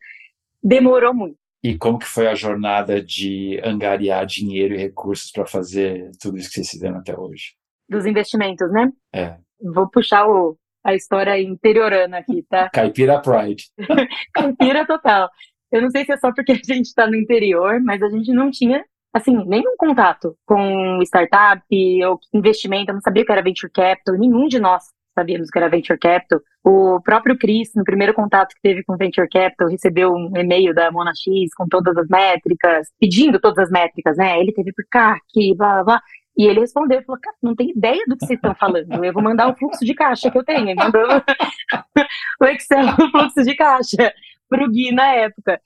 [0.63, 1.37] demorou muito.
[1.63, 6.49] E como que foi a jornada de angariar dinheiro e recursos para fazer tudo isso
[6.49, 7.55] que vocês fizeram até hoje?
[7.89, 8.91] Dos investimentos, né?
[9.13, 9.37] É.
[9.61, 12.71] Vou puxar o, a história interiorana aqui, tá?
[12.75, 13.65] Caipira Pride.
[14.33, 15.29] Caipira total.
[15.73, 18.33] Eu não sei se é só porque a gente está no interior, mas a gente
[18.33, 21.65] não tinha, assim, nenhum contato com startup
[22.05, 22.91] ou investimento.
[22.91, 24.17] Eu não sabia o que era venture capital.
[24.17, 24.85] Nenhum de nós
[25.19, 26.41] sabíamos que era venture capital.
[26.63, 30.91] O próprio Chris, no primeiro contato que teve com venture capital, recebeu um e-mail da
[30.93, 34.39] Mona X com todas as métricas, pedindo todas as métricas, né?
[34.39, 36.03] Ele teve por CAC, blá, blá, blá.
[36.37, 39.03] E ele respondeu, falou, cara, não tem ideia do que vocês estão falando.
[39.03, 40.69] Eu vou mandar o fluxo de caixa que eu tenho.
[40.69, 41.03] Ele mandou
[42.41, 44.13] o Excel, o fluxo de caixa
[44.49, 45.59] para o Gui na época.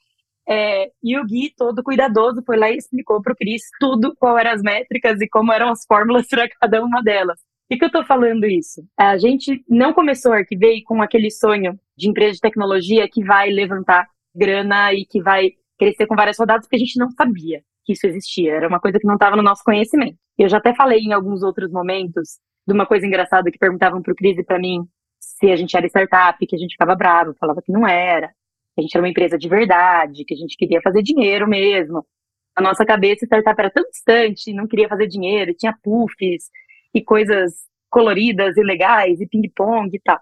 [0.48, 4.38] É, e o Gui, todo cuidadoso, foi lá e explicou para o Cris tudo, qual
[4.38, 7.40] eram as métricas e como eram as fórmulas para cada uma delas.
[7.70, 8.84] Por que eu estou falando isso?
[8.98, 13.48] A gente não começou a Arquivei com aquele sonho de empresa de tecnologia que vai
[13.48, 17.92] levantar grana e que vai crescer com várias rodadas, porque a gente não sabia que
[17.92, 18.54] isso existia.
[18.54, 20.18] Era uma coisa que não estava no nosso conhecimento.
[20.36, 24.12] Eu já até falei em alguns outros momentos de uma coisa engraçada que perguntavam para
[24.12, 24.80] o Cris e para mim
[25.20, 28.28] se a gente era startup, que a gente ficava bravo, falava que não era,
[28.74, 32.04] que a gente era uma empresa de verdade, que a gente queria fazer dinheiro mesmo.
[32.56, 36.50] A nossa cabeça, startup era tão distante, não queria fazer dinheiro, tinha puffs
[36.94, 37.52] e coisas
[37.88, 40.20] coloridas e legais e ping-pong e tal.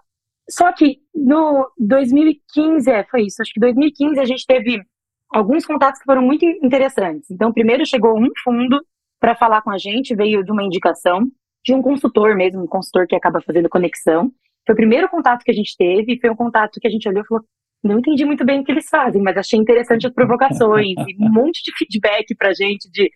[0.49, 4.81] Só que no 2015, é, foi isso, acho que 2015 a gente teve
[5.29, 7.29] alguns contatos que foram muito interessantes.
[7.29, 8.81] Então, primeiro chegou um fundo
[9.19, 11.27] para falar com a gente, veio de uma indicação
[11.63, 14.31] de um consultor mesmo, um consultor que acaba fazendo conexão.
[14.65, 17.21] Foi o primeiro contato que a gente teve, foi um contato que a gente olhou
[17.21, 17.43] e falou:
[17.83, 21.31] não entendi muito bem o que eles fazem, mas achei interessante as provocações e um
[21.31, 23.11] monte de feedback para gente de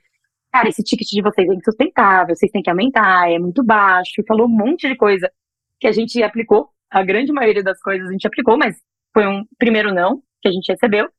[0.53, 4.45] cara, esse ticket de vocês é insustentável, vocês têm que aumentar, é muito baixo, falou
[4.47, 5.29] um monte de coisa
[5.79, 8.77] que a gente aplicou, a grande maioria das coisas a gente aplicou, mas
[9.13, 11.09] foi um primeiro não que a gente recebeu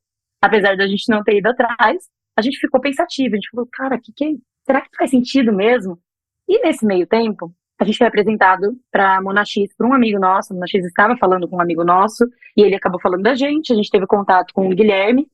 [0.45, 3.99] apesar da gente não ter ido atrás, a gente ficou pensativo, a gente falou, cara,
[3.99, 5.99] que que será que faz sentido mesmo?
[6.47, 10.53] E nesse meio tempo, a gente foi apresentado para a Monax por um amigo nosso,
[10.53, 13.75] a Monax estava falando com um amigo nosso, e ele acabou falando da gente, a
[13.75, 15.27] gente teve contato com o Guilherme,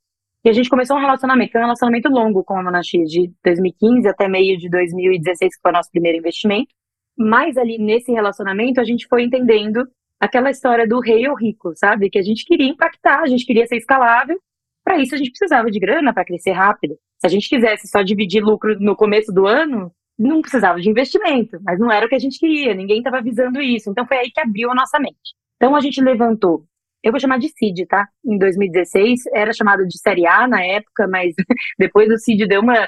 [0.44, 4.08] e a gente começou um relacionamento, foi um relacionamento longo com a Monax, de 2015
[4.08, 6.74] até meio de 2016, que foi o nosso primeiro investimento,
[7.18, 9.88] mas ali nesse relacionamento a gente foi entendendo
[10.20, 12.10] aquela história do rei ou rico, sabe?
[12.10, 14.40] Que a gente queria impactar, a gente queria ser escalável,
[14.84, 16.96] para isso a gente precisava de grana para crescer rápido.
[17.20, 21.60] Se a gente quisesse só dividir lucro no começo do ano, não precisava de investimento,
[21.64, 23.90] mas não era o que a gente queria, ninguém estava visando isso.
[23.90, 25.36] Então foi aí que abriu a nossa mente.
[25.56, 26.66] Então a gente levantou,
[27.04, 28.08] eu vou chamar de CID, tá?
[28.26, 31.34] Em 2016 era chamado de Série A na época, mas
[31.78, 32.88] depois o CID deu uma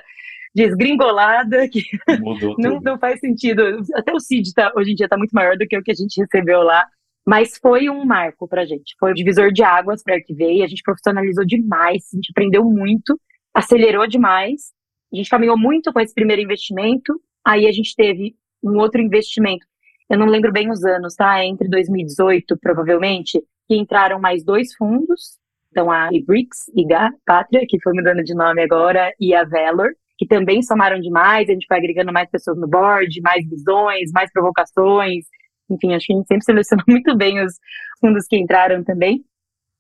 [0.54, 1.82] desgringolada que
[2.60, 3.82] não, não, faz sentido.
[3.96, 5.96] Até o CID tá, hoje em dia está muito maior do que o que a
[5.96, 6.86] gente recebeu lá.
[7.26, 8.96] Mas foi um marco para a gente.
[9.00, 10.62] Foi o divisor de águas para Arquivei.
[10.62, 13.20] A gente profissionalizou demais, a gente aprendeu muito,
[13.54, 14.74] acelerou demais.
[15.12, 17.20] A gente caminhou muito com esse primeiro investimento.
[17.46, 19.66] Aí a gente teve um outro investimento.
[20.10, 21.44] Eu não lembro bem os anos, tá?
[21.46, 23.42] Entre 2018, provavelmente,
[23.74, 25.40] que entraram mais dois fundos.
[25.72, 30.28] Então, a Ibrix, IGA, Pátria, que foi mudando de nome agora, e a Valor, que
[30.28, 31.50] também somaram demais.
[31.50, 35.26] A gente foi agregando mais pessoas no board, mais visões, mais provocações.
[35.68, 37.54] Enfim, acho que a gente sempre selecionou muito bem os
[38.00, 39.26] fundos que entraram também.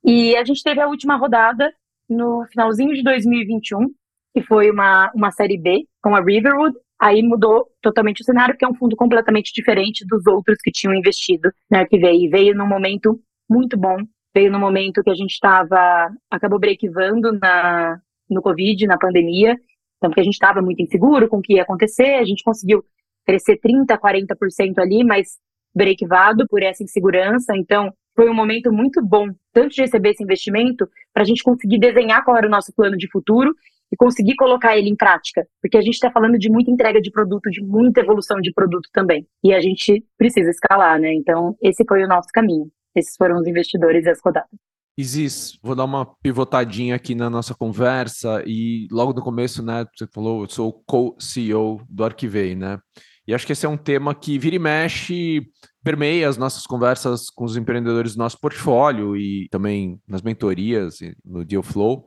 [0.03, 1.71] E a gente teve a última rodada
[2.09, 3.87] no finalzinho de 2021,
[4.33, 6.75] que foi uma, uma série B com a Riverwood.
[6.99, 10.95] Aí mudou totalmente o cenário, porque é um fundo completamente diferente dos outros que tinham
[10.95, 12.31] investido na que veio.
[12.31, 13.97] veio num momento muito bom.
[14.33, 19.55] Veio no momento que a gente estava, acabou breakivando na, no Covid, na pandemia,
[20.03, 22.83] então, porque a gente estava muito inseguro com o que ia acontecer, a gente conseguiu
[23.25, 25.37] crescer 30%, 40% ali, mas
[25.73, 27.55] breakivado por essa insegurança.
[27.55, 31.79] Então, foi um momento muito bom, tanto de receber esse investimento, para a gente conseguir
[31.79, 33.55] desenhar qual era o nosso plano de futuro
[33.91, 35.47] e conseguir colocar ele em prática.
[35.61, 38.89] Porque a gente está falando de muita entrega de produto, de muita evolução de produto
[38.91, 39.25] também.
[39.43, 41.13] E a gente precisa escalar, né?
[41.13, 42.69] Então, esse foi o nosso caminho.
[42.95, 44.49] Esses foram os investidores e as rodadas.
[44.97, 50.05] Isis, vou dar uma pivotadinha aqui na nossa conversa e logo no começo, né, você
[50.07, 52.79] falou, eu sou co-CEO do Arquivei, né?
[53.27, 55.41] E acho que esse é um tema que vira e mexe,
[55.83, 61.43] permeia as nossas conversas com os empreendedores do nosso portfólio e também nas mentorias, no
[61.43, 62.05] Deal Flow,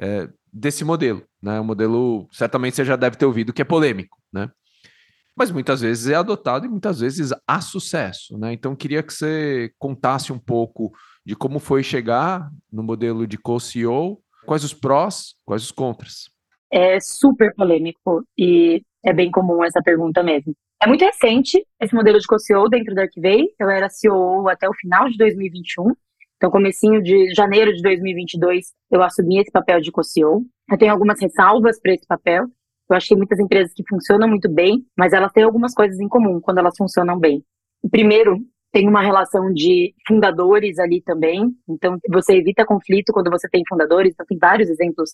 [0.00, 1.60] é, desse modelo, né?
[1.60, 4.50] O modelo, certamente você já deve ter ouvido, que é polêmico, né?
[5.36, 8.52] Mas muitas vezes é adotado e muitas vezes há sucesso, né?
[8.52, 10.92] Então queria que você contasse um pouco
[11.24, 16.30] de como foi chegar no modelo de co-CEO, quais os prós, quais os contras.
[16.70, 20.54] É super polêmico e é bem comum essa pergunta mesmo.
[20.82, 23.46] É muito recente esse modelo de co-CEO dentro da Arquivei.
[23.58, 25.92] Eu era CEO até o final de 2021.
[26.36, 30.44] Então, comecinho de janeiro de 2022, eu assumi esse papel de co-CEO.
[30.68, 32.46] Eu tenho algumas ressalvas para esse papel.
[32.92, 35.98] Eu acho que tem muitas empresas que funcionam muito bem, mas elas têm algumas coisas
[35.98, 37.42] em comum quando elas funcionam bem.
[37.90, 38.38] Primeiro,
[38.70, 44.12] tem uma relação de fundadores ali também, então você evita conflito quando você tem fundadores,
[44.12, 45.10] então tem vários exemplos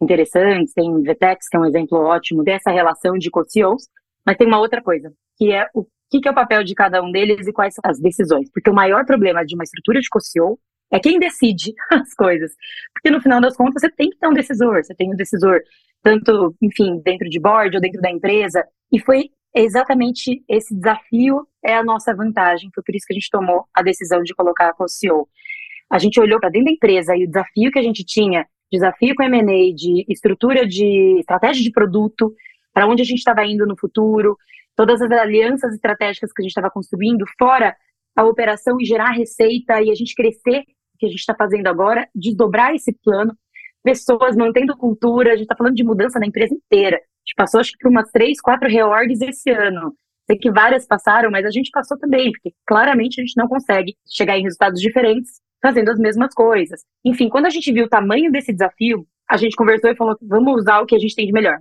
[0.00, 3.88] interessantes, tem Vetex, que é um exemplo ótimo dessa relação de co-CEOs,
[4.24, 7.12] mas tem uma outra coisa, que é o que, é o papel de cada um
[7.12, 10.58] deles e quais são as decisões, porque o maior problema de uma estrutura de co-CEO
[10.90, 12.52] é quem decide as coisas,
[12.94, 15.60] porque no final das contas você tem que ter um decisor, você tem um decisor
[16.02, 18.64] tanto, enfim, dentro de board ou dentro da empresa.
[18.92, 22.70] E foi exatamente esse desafio é a nossa vantagem.
[22.74, 25.28] Foi por isso que a gente tomou a decisão de colocar a CEO.
[25.90, 29.14] A gente olhou para dentro da empresa e o desafio que a gente tinha, desafio
[29.14, 32.34] com M&A, de estrutura de estratégia de produto,
[32.72, 34.36] para onde a gente estava indo no futuro,
[34.76, 37.74] todas as alianças estratégicas que a gente estava construindo, fora
[38.14, 40.64] a operação e gerar receita e a gente crescer,
[40.98, 43.32] que a gente está fazendo agora, desdobrar esse plano,
[43.82, 45.30] pessoas, mantendo cultura.
[45.32, 46.96] A gente está falando de mudança na empresa inteira.
[46.96, 49.94] A gente passou, acho que, por umas três, quatro reorgs esse ano.
[50.26, 53.96] Sei que várias passaram, mas a gente passou também, porque claramente a gente não consegue
[54.06, 56.82] chegar em resultados diferentes fazendo as mesmas coisas.
[57.04, 60.60] Enfim, quando a gente viu o tamanho desse desafio, a gente conversou e falou: vamos
[60.60, 61.58] usar o que a gente tem de melhor.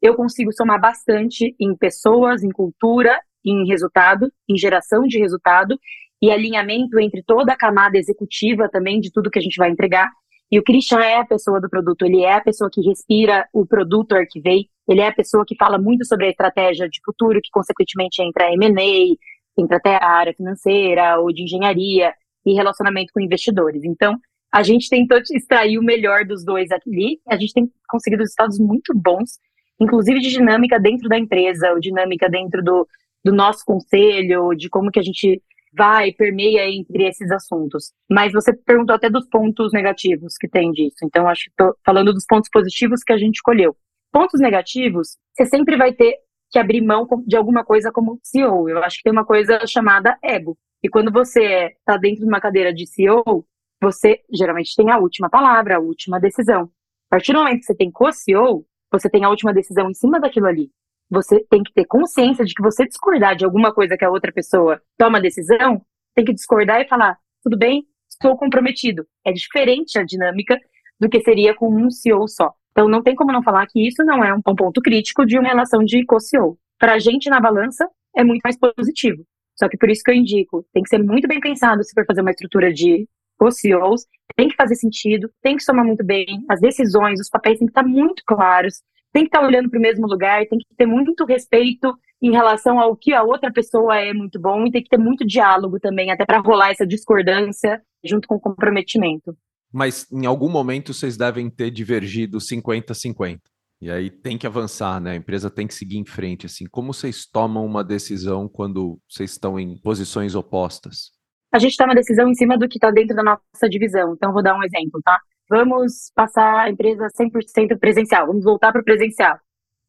[0.00, 5.78] Eu consigo somar bastante em pessoas, em cultura, em resultado, em geração de resultado
[6.20, 10.10] e alinhamento entre toda a camada executiva também de tudo que a gente vai entregar
[10.50, 13.66] e o Christian é a pessoa do produto, ele é a pessoa que respira o
[13.66, 17.50] produto Arquivei, ele é a pessoa que fala muito sobre a estratégia de futuro, que
[17.50, 19.16] consequentemente entra M&A,
[19.60, 23.82] entra até a área financeira ou de engenharia e relacionamento com investidores.
[23.82, 24.16] Então,
[24.52, 28.94] a gente tentou extrair o melhor dos dois aqui, a gente tem conseguido resultados muito
[28.94, 29.40] bons,
[29.80, 32.86] inclusive de dinâmica dentro da empresa, ou dinâmica dentro do,
[33.24, 35.42] do nosso conselho, de como que a gente
[35.76, 37.92] vai, permeia entre esses assuntos.
[38.10, 40.96] Mas você perguntou até dos pontos negativos que tem disso.
[41.04, 43.76] Então, acho que estou falando dos pontos positivos que a gente escolheu.
[44.12, 46.16] Pontos negativos, você sempre vai ter
[46.50, 48.68] que abrir mão de alguma coisa como CEO.
[48.68, 50.56] Eu acho que tem uma coisa chamada ego.
[50.82, 53.44] E quando você está dentro de uma cadeira de CEO,
[53.82, 56.70] você geralmente tem a última palavra, a última decisão.
[57.10, 60.18] A partir do momento que você tem co-CEO, você tem a última decisão em cima
[60.18, 60.70] daquilo ali
[61.10, 64.32] você tem que ter consciência de que você discordar de alguma coisa que a outra
[64.32, 65.80] pessoa toma decisão,
[66.14, 69.06] tem que discordar e falar, tudo bem, estou comprometido.
[69.24, 70.58] É diferente a dinâmica
[70.98, 72.52] do que seria com um CEO só.
[72.72, 75.48] Então, não tem como não falar que isso não é um ponto crítico de uma
[75.48, 76.58] relação de co-CEO.
[76.78, 79.24] Para a gente, na balança, é muito mais positivo.
[79.58, 82.04] Só que por isso que eu indico, tem que ser muito bem pensado se for
[82.06, 84.02] fazer uma estrutura de co-CEOs,
[84.34, 87.70] tem que fazer sentido, tem que somar muito bem, as decisões, os papéis têm que
[87.70, 88.82] estar muito claros,
[89.16, 92.78] tem que estar olhando para o mesmo lugar, tem que ter muito respeito em relação
[92.78, 96.10] ao que a outra pessoa é muito bom e tem que ter muito diálogo também,
[96.10, 99.34] até para rolar essa discordância junto com o comprometimento.
[99.72, 103.40] Mas em algum momento vocês devem ter divergido 50-50.
[103.80, 105.12] E aí tem que avançar, né?
[105.12, 106.44] A empresa tem que seguir em frente.
[106.44, 111.10] Assim, como vocês tomam uma decisão quando vocês estão em posições opostas?
[111.50, 114.12] A gente toma decisão em cima do que está dentro da nossa divisão.
[114.12, 115.18] Então, vou dar um exemplo, tá?
[115.48, 119.38] Vamos passar a empresa 100% presencial, vamos voltar para o presencial.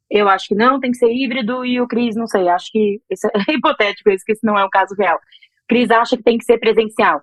[0.09, 3.01] Eu acho que não, tem que ser híbrido, e o Cris, não sei, acho que
[3.09, 5.19] isso é hipotético, isso que isso não é o caso real.
[5.67, 7.21] Cris acha que tem que ser presencial.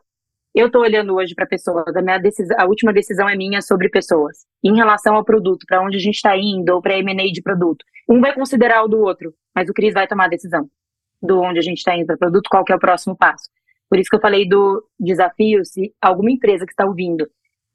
[0.54, 3.88] Eu estou olhando hoje para pessoas, a, minha decisão, a última decisão é minha sobre
[3.88, 4.46] pessoas.
[4.62, 7.84] Em relação ao produto, para onde a gente está indo, ou para M&A de produto.
[8.08, 10.68] Um vai considerar o do outro, mas o Cris vai tomar a decisão
[11.20, 13.48] do onde a gente está indo para produto, qual que é o próximo passo.
[13.88, 17.26] Por isso que eu falei do desafio, se alguma empresa que está ouvindo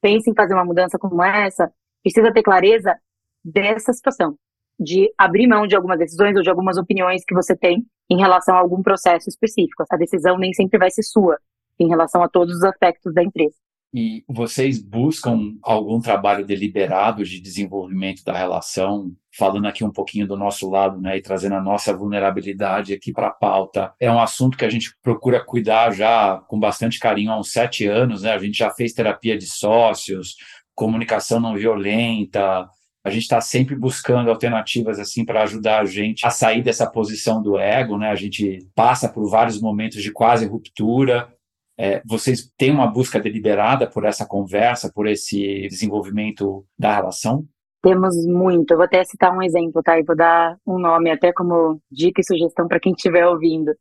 [0.01, 2.95] pensa em fazer uma mudança como essa, precisa ter clareza
[3.43, 4.35] dessa situação,
[4.79, 8.55] de abrir mão de algumas decisões ou de algumas opiniões que você tem em relação
[8.55, 9.83] a algum processo específico.
[9.83, 11.37] Essa decisão nem sempre vai ser sua
[11.79, 13.55] em relação a todos os aspectos da empresa.
[13.91, 19.11] E vocês buscam algum trabalho deliberado de desenvolvimento da relação?
[19.35, 23.27] Falando aqui um pouquinho do nosso lado, né, e trazendo a nossa vulnerabilidade aqui para
[23.27, 23.91] a pauta.
[23.99, 27.87] É um assunto que a gente procura cuidar já com bastante carinho há uns sete
[27.87, 28.33] anos, né?
[28.33, 30.35] A gente já fez terapia de sócios,
[30.75, 32.69] comunicação não violenta,
[33.03, 37.41] a gente está sempre buscando alternativas assim para ajudar a gente a sair dessa posição
[37.41, 38.09] do ego, né?
[38.09, 41.33] A gente passa por vários momentos de quase ruptura
[41.79, 47.45] é, vocês têm uma busca deliberada por essa conversa, por esse desenvolvimento da relação?
[47.81, 48.71] Temos muito.
[48.71, 49.97] Eu vou até citar um exemplo, tá?
[49.97, 53.73] E vou dar um nome até como dica e sugestão para quem estiver ouvindo.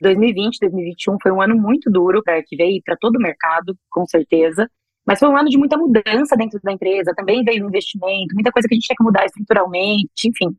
[0.00, 3.76] 2020, 2021 foi um ano muito duro para a Arquivei e para todo o mercado,
[3.90, 4.66] com certeza.
[5.06, 7.12] Mas foi um ano de muita mudança dentro da empresa.
[7.14, 10.56] Também veio investimento, muita coisa que a gente tinha que mudar estruturalmente, enfim.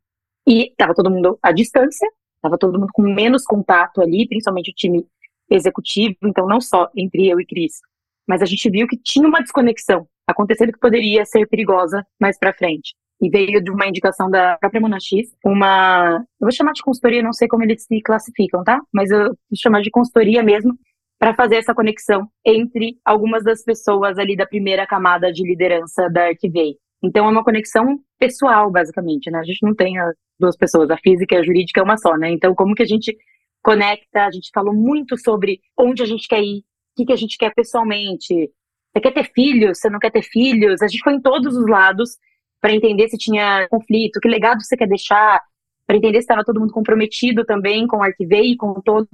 [0.48, 4.76] E estava todo mundo à distância, estava todo mundo com menos contato ali, principalmente o
[4.76, 5.04] time
[5.50, 7.80] executivo, então não só entre eu e Cris,
[8.28, 12.54] mas a gente viu que tinha uma desconexão acontecendo que poderia ser perigosa mais para
[12.54, 12.96] frente.
[13.22, 15.06] E veio de uma indicação da própria Monax,
[15.46, 18.82] uma, eu vou chamar de consultoria, não sei como eles se classificam, tá?
[18.92, 20.78] Mas eu vou chamar de consultoria mesmo,
[21.24, 26.26] para fazer essa conexão entre algumas das pessoas ali da primeira camada de liderança da
[26.28, 26.76] Arquivei.
[27.02, 29.40] Então é uma conexão pessoal, basicamente, né?
[29.40, 29.94] A gente não tem
[30.38, 32.30] duas pessoas, a física e a jurídica é uma só, né?
[32.30, 33.16] Então como que a gente
[33.64, 36.64] conecta, a gente falou muito sobre onde a gente quer ir, o
[36.98, 38.52] que, que a gente quer pessoalmente.
[38.94, 40.82] Você quer ter filhos, você não quer ter filhos?
[40.82, 42.18] A gente foi em todos os lados
[42.62, 45.42] para entender se tinha conflito, que legado você quer deixar,
[45.88, 49.10] para entender se estava todo mundo comprometido também com o Arquivei e com todos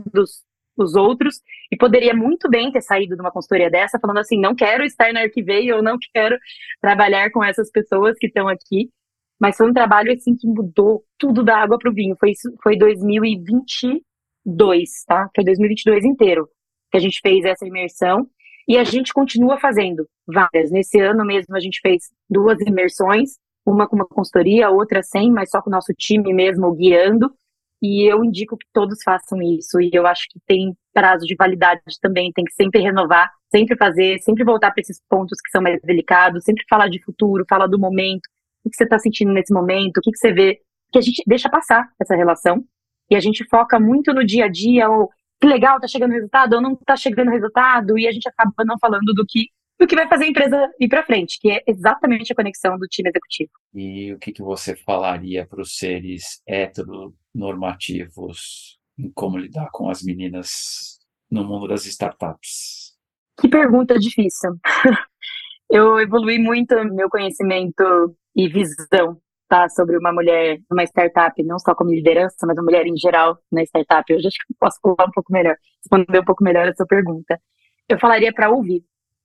[0.77, 4.55] os outros, e poderia muito bem ter saído de uma consultoria dessa falando assim, não
[4.55, 6.38] quero estar na Arquivei, ou não quero
[6.81, 8.89] trabalhar com essas pessoas que estão aqui,
[9.39, 12.77] mas foi um trabalho assim que mudou tudo da água para o vinho, foi, foi
[12.77, 14.01] 2020,
[14.55, 15.29] 2022, tá?
[15.35, 16.49] Foi 2022 inteiro
[16.91, 18.27] que a gente fez essa imersão
[18.67, 20.71] e a gente continua fazendo várias.
[20.71, 23.31] Nesse ano mesmo a gente fez duas imersões,
[23.65, 27.31] uma com uma consultoria, outra sem, mas só com o nosso time mesmo guiando.
[27.81, 29.79] E eu indico que todos façam isso.
[29.79, 34.19] E eu acho que tem prazo de validade também, tem que sempre renovar, sempre fazer,
[34.19, 37.79] sempre voltar para esses pontos que são mais delicados, sempre falar de futuro, falar do
[37.79, 38.27] momento,
[38.65, 40.59] o que você está sentindo nesse momento, o que, que você vê,
[40.91, 42.63] que a gente deixa passar essa relação
[43.09, 45.09] e a gente foca muito no dia a dia, ou
[45.41, 48.77] que legal, tá chegando resultado, ou não tá chegando resultado, e a gente acaba não
[48.79, 49.47] falando do que
[49.79, 52.85] do que vai fazer a empresa ir para frente, que é exatamente a conexão do
[52.85, 53.49] time executivo.
[53.73, 60.03] E o que, que você falaria para os seres heteronormativos em como lidar com as
[60.03, 60.99] meninas
[61.31, 62.97] no mundo das startups?
[63.39, 64.60] Que pergunta difícil.
[65.71, 71.73] Eu evolui muito meu conhecimento e visão tá, sobre uma mulher numa startup, não só
[71.75, 74.06] como liderança, mas uma mulher em geral na startup.
[74.12, 77.41] Eu acho que posso falar um pouco melhor, responder um pouco melhor a sua pergunta.
[77.89, 78.83] Eu falaria para ouvir,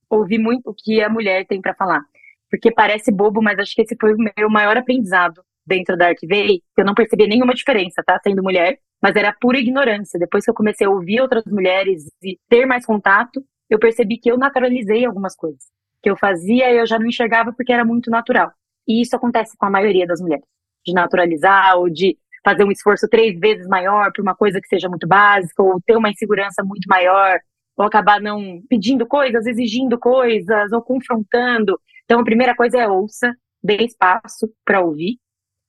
[0.08, 2.02] ouvir muito o que a mulher tem para falar,
[2.50, 6.62] porque parece bobo, mas acho que esse foi o meu maior aprendizado dentro da Arquivei,
[6.76, 10.18] eu não percebi nenhuma diferença, tá, sendo mulher, mas era pura ignorância.
[10.18, 14.30] Depois que eu comecei a ouvir outras mulheres e ter mais contato, eu percebi que
[14.30, 15.64] eu naturalizei algumas coisas.
[16.02, 18.52] Que eu fazia eu já não enxergava porque era muito natural.
[18.86, 20.44] E isso acontece com a maioria das mulheres,
[20.84, 24.88] de naturalizar ou de fazer um esforço três vezes maior por uma coisa que seja
[24.88, 27.38] muito básica, ou ter uma insegurança muito maior,
[27.76, 31.80] ou acabar não pedindo coisas, exigindo coisas, ou confrontando.
[32.04, 33.32] Então, a primeira coisa é ouça,
[33.62, 35.18] dê espaço para ouvir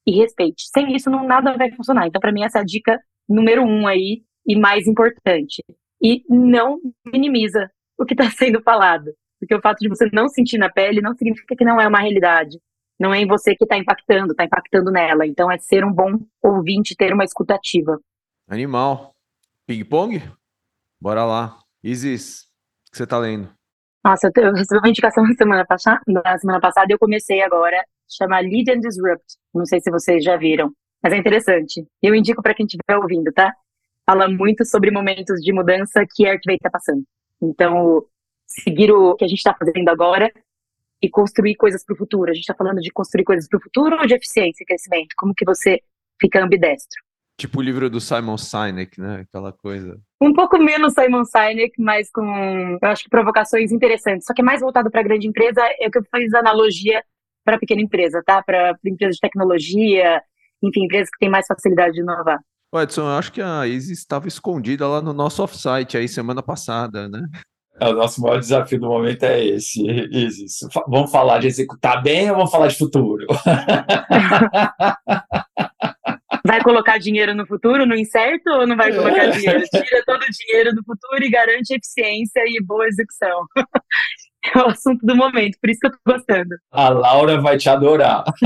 [0.06, 0.66] e respeite.
[0.72, 2.08] Sem isso, não, nada vai funcionar.
[2.08, 5.64] Então, para mim, essa é a dica número um aí e mais importante.
[6.02, 9.12] E não minimiza o que está sendo falado.
[9.40, 12.00] Porque o fato de você não sentir na pele não significa que não é uma
[12.00, 12.60] realidade.
[13.00, 15.26] Não é em você que está impactando, está impactando nela.
[15.26, 18.00] Então, é ser um bom ouvinte, ter uma escutativa.
[18.48, 19.14] Animal.
[19.66, 20.22] Ping-pong?
[21.00, 21.60] Bora lá.
[21.84, 22.44] Isis,
[22.88, 23.50] o que você está lendo?
[24.04, 27.84] Nossa, eu recebi uma indicação na semana, passada, na semana passada e eu comecei agora,
[28.08, 29.26] chama Lead and Disrupt.
[29.54, 30.72] Não sei se vocês já viram,
[31.02, 31.86] mas é interessante.
[32.02, 33.52] Eu indico para quem estiver ouvindo, tá?
[34.06, 37.04] Fala muito sobre momentos de mudança que a Arcvay está passando.
[37.42, 38.06] Então,
[38.46, 40.32] seguir o que a gente está fazendo agora
[41.06, 42.32] e construir coisas para o futuro.
[42.32, 45.10] A gente está falando de construir coisas para o futuro ou de eficiência e crescimento?
[45.16, 45.80] Como que você
[46.20, 47.00] fica ambidestro?
[47.38, 49.22] Tipo o livro do Simon Sinek, né?
[49.22, 50.00] Aquela coisa.
[50.22, 54.26] Um pouco menos Simon Sinek, mas com, eu acho que provocações interessantes.
[54.26, 57.04] Só que é mais voltado para a grande empresa, é o que eu fiz analogia
[57.44, 58.42] para pequena empresa, tá?
[58.42, 60.22] Para empresa de tecnologia,
[60.64, 62.40] enfim, empresas que têm mais facilidade de inovar.
[62.74, 67.08] Edson, eu acho que a Isis estava escondida lá no nosso offsite aí semana passada,
[67.08, 67.22] né?
[67.80, 70.60] É, o nosso maior desafio do momento é esse, Isis.
[70.88, 73.26] Vamos falar de executar bem ou vamos falar de futuro?
[76.46, 79.64] Vai colocar dinheiro no futuro, no incerto, ou não vai colocar dinheiro?
[79.64, 83.46] Tira todo o dinheiro do futuro e garante eficiência e boa execução.
[84.54, 86.56] É o assunto do momento, por isso que eu tô gostando.
[86.72, 88.24] A Laura vai te adorar.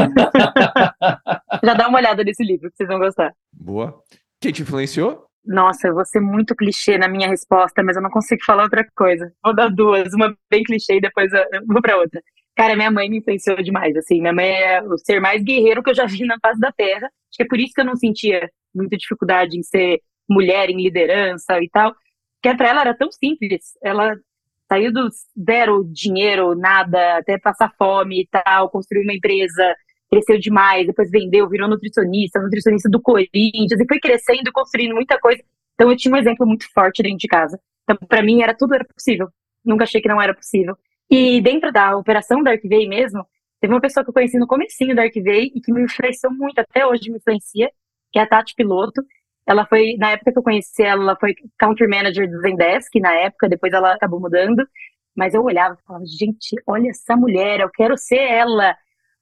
[1.61, 3.33] Já dá uma olhada nesse livro, que vocês vão gostar.
[3.51, 4.01] Boa.
[4.39, 5.28] Quem te influenciou?
[5.49, 8.87] Nossa, eu vou ser muito clichê na minha resposta, mas eu não consigo falar outra
[8.95, 9.33] coisa.
[9.43, 12.21] Vou dar duas, uma bem clichê e depois eu vou para outra.
[12.55, 14.21] Cara, minha mãe me influenciou demais, assim.
[14.21, 17.07] Minha mãe é o ser mais guerreiro que eu já vi na face da Terra.
[17.07, 20.79] Acho que é por isso que eu não sentia muita dificuldade em ser mulher em
[20.79, 21.95] liderança e tal.
[22.39, 23.75] Porque para ela era tão simples.
[23.81, 24.15] Ela
[24.71, 25.09] saiu do
[25.49, 29.75] zero dinheiro, nada, até passar fome e tal, construiu uma empresa,
[30.09, 35.19] cresceu demais, depois vendeu, virou nutricionista, nutricionista do Corinthians, e foi crescendo e construindo muita
[35.19, 35.41] coisa.
[35.75, 37.59] Então eu tinha um exemplo muito forte dentro de casa.
[37.83, 39.29] Então, para mim, era tudo era possível.
[39.63, 40.75] Nunca achei que não era possível.
[41.09, 43.25] E dentro da operação da Arquivei mesmo,
[43.59, 46.59] teve uma pessoa que eu conheci no comecinho da Arquivei e que me influenciou muito,
[46.59, 47.71] até hoje me influencia,
[48.11, 49.01] que é a Tati Piloto.
[49.47, 53.13] Ela foi, na época que eu conheci ela, ela foi country manager do Zendesk, na
[53.15, 54.63] época, depois ela acabou mudando.
[55.15, 58.75] Mas eu olhava e falava, gente, olha essa mulher, eu quero ser ela.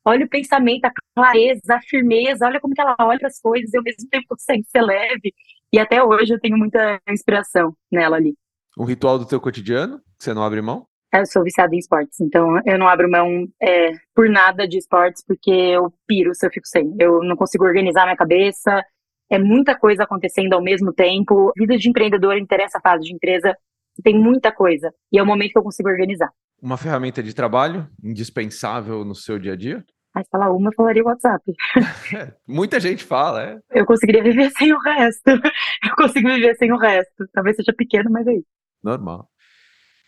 [0.08, 3.78] Olha o pensamento, a clareza, a firmeza, olha como que ela olha as coisas e
[3.78, 5.34] ao mesmo tempo consegue ser leve.
[5.74, 8.34] E até hoje eu tenho muita inspiração nela ali.
[8.80, 10.88] Um ritual do teu cotidiano que você não abre mão?
[11.14, 15.22] Eu sou viciada em esportes, então eu não abro mão é, por nada de esportes,
[15.28, 16.96] porque eu piro se eu fico sem.
[16.98, 18.82] Eu não consigo organizar minha cabeça,
[19.30, 21.52] é muita coisa acontecendo ao mesmo tempo.
[21.58, 23.54] Vida de empreendedor interessa a fase de empresa,
[24.02, 24.90] tem muita coisa.
[25.12, 26.32] E é o momento que eu consigo organizar.
[26.62, 29.86] Uma ferramenta de trabalho indispensável no seu dia a dia?
[30.18, 31.44] Mas falar uma, eu falaria WhatsApp.
[32.18, 33.60] É, muita gente fala, é.
[33.70, 35.30] Eu conseguiria viver sem o resto.
[35.84, 37.28] Eu consigo viver sem o resto.
[37.32, 38.48] Talvez seja pequeno, mas é isso.
[38.84, 39.28] Normal.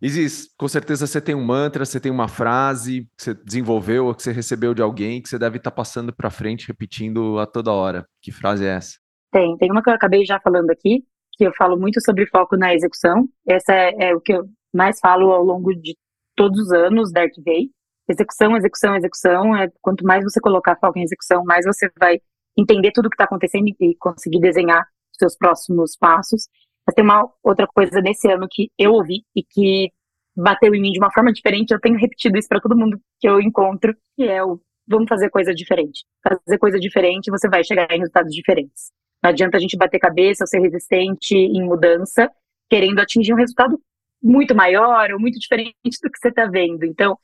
[0.01, 4.15] Isis, com certeza você tem um mantra, você tem uma frase que você desenvolveu ou
[4.15, 7.71] que você recebeu de alguém que você deve estar passando para frente, repetindo a toda
[7.71, 8.03] hora.
[8.19, 8.97] Que frase é essa?
[9.31, 11.03] Tem, tem uma que eu acabei já falando aqui,
[11.33, 13.27] que eu falo muito sobre foco na execução.
[13.47, 15.95] Essa é, é o que eu mais falo ao longo de
[16.35, 17.69] todos os anos da Arquivei.
[18.09, 19.55] Execução, execução, execução.
[19.55, 22.19] É, quanto mais você colocar foco em execução, mais você vai
[22.57, 26.47] entender tudo o que está acontecendo e conseguir desenhar seus próximos passos.
[26.85, 29.91] Mas tem uma outra coisa nesse ano que eu ouvi e que
[30.35, 31.71] bateu em mim de uma forma diferente.
[31.71, 35.29] Eu tenho repetido isso para todo mundo que eu encontro, que é o vamos fazer
[35.29, 36.03] coisa diferente.
[36.23, 38.91] Fazer coisa diferente, você vai chegar em resultados diferentes.
[39.23, 42.29] Não adianta a gente bater cabeça ou ser resistente em mudança,
[42.67, 43.79] querendo atingir um resultado
[44.21, 46.83] muito maior ou muito diferente do que você está vendo.
[46.85, 47.17] Então,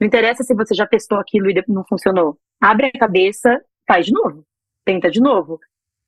[0.00, 2.38] não interessa se você já testou aquilo e não funcionou.
[2.60, 4.44] Abre a cabeça, faz de novo.
[4.84, 5.58] Tenta de novo.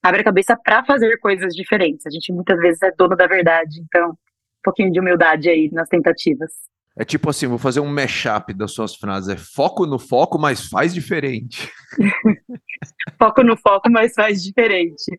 [0.02, 2.06] Abre a cabeça para fazer coisas diferentes.
[2.06, 4.14] A gente muitas vezes é dono da verdade, então, um
[4.62, 6.52] pouquinho de humildade aí nas tentativas.
[6.96, 9.28] É tipo assim, vou fazer um mashup das suas frases.
[9.28, 11.70] É foco no foco, mas faz diferente.
[13.18, 15.18] foco no foco, mas faz diferente.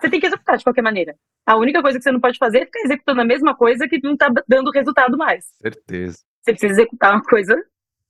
[0.00, 1.14] Você tem que executar de qualquer maneira.
[1.46, 4.00] A única coisa que você não pode fazer é ficar executando a mesma coisa que
[4.02, 5.44] não está dando resultado mais.
[5.60, 6.18] Certeza.
[6.42, 7.54] Você precisa executar uma coisa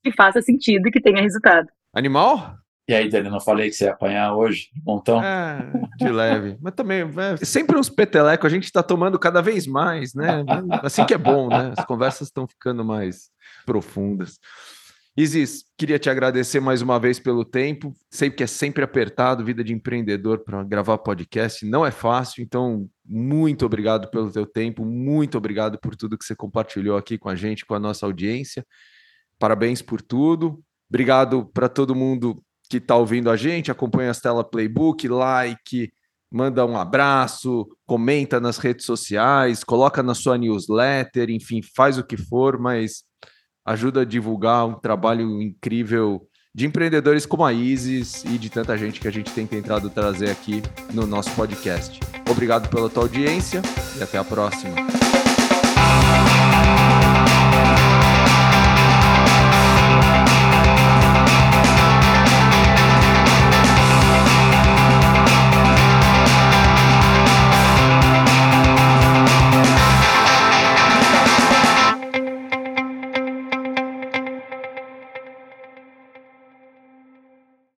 [0.03, 1.69] que faça sentido e que tenha resultado.
[1.95, 2.57] Animal?
[2.89, 4.69] E aí, Dani, não falei que você ia apanhar hoje?
[4.83, 5.23] Montão?
[5.23, 5.59] É,
[5.99, 6.57] de leve.
[6.59, 10.43] Mas também, é, sempre uns petelecos, a gente está tomando cada vez mais, né?
[10.83, 11.75] Assim que é bom, né?
[11.77, 13.31] As conversas estão ficando mais
[13.67, 14.39] profundas.
[15.15, 17.93] Isis, queria te agradecer mais uma vez pelo tempo.
[18.09, 22.89] Sei que é sempre apertado, vida de empreendedor para gravar podcast, não é fácil, então
[23.05, 27.35] muito obrigado pelo teu tempo, muito obrigado por tudo que você compartilhou aqui com a
[27.35, 28.65] gente, com a nossa audiência.
[29.39, 30.61] Parabéns por tudo.
[30.89, 35.91] Obrigado para todo mundo que está ouvindo a gente, acompanha a Stella Playbook, like,
[36.31, 42.17] manda um abraço, comenta nas redes sociais, coloca na sua newsletter, enfim, faz o que
[42.17, 43.03] for, mas
[43.67, 49.01] ajuda a divulgar um trabalho incrível de empreendedores como a Isis e de tanta gente
[49.01, 50.63] que a gente tem tentado trazer aqui
[50.93, 52.01] no nosso podcast.
[52.29, 53.63] Obrigado pela tua audiência
[53.99, 55.08] e até a próxima.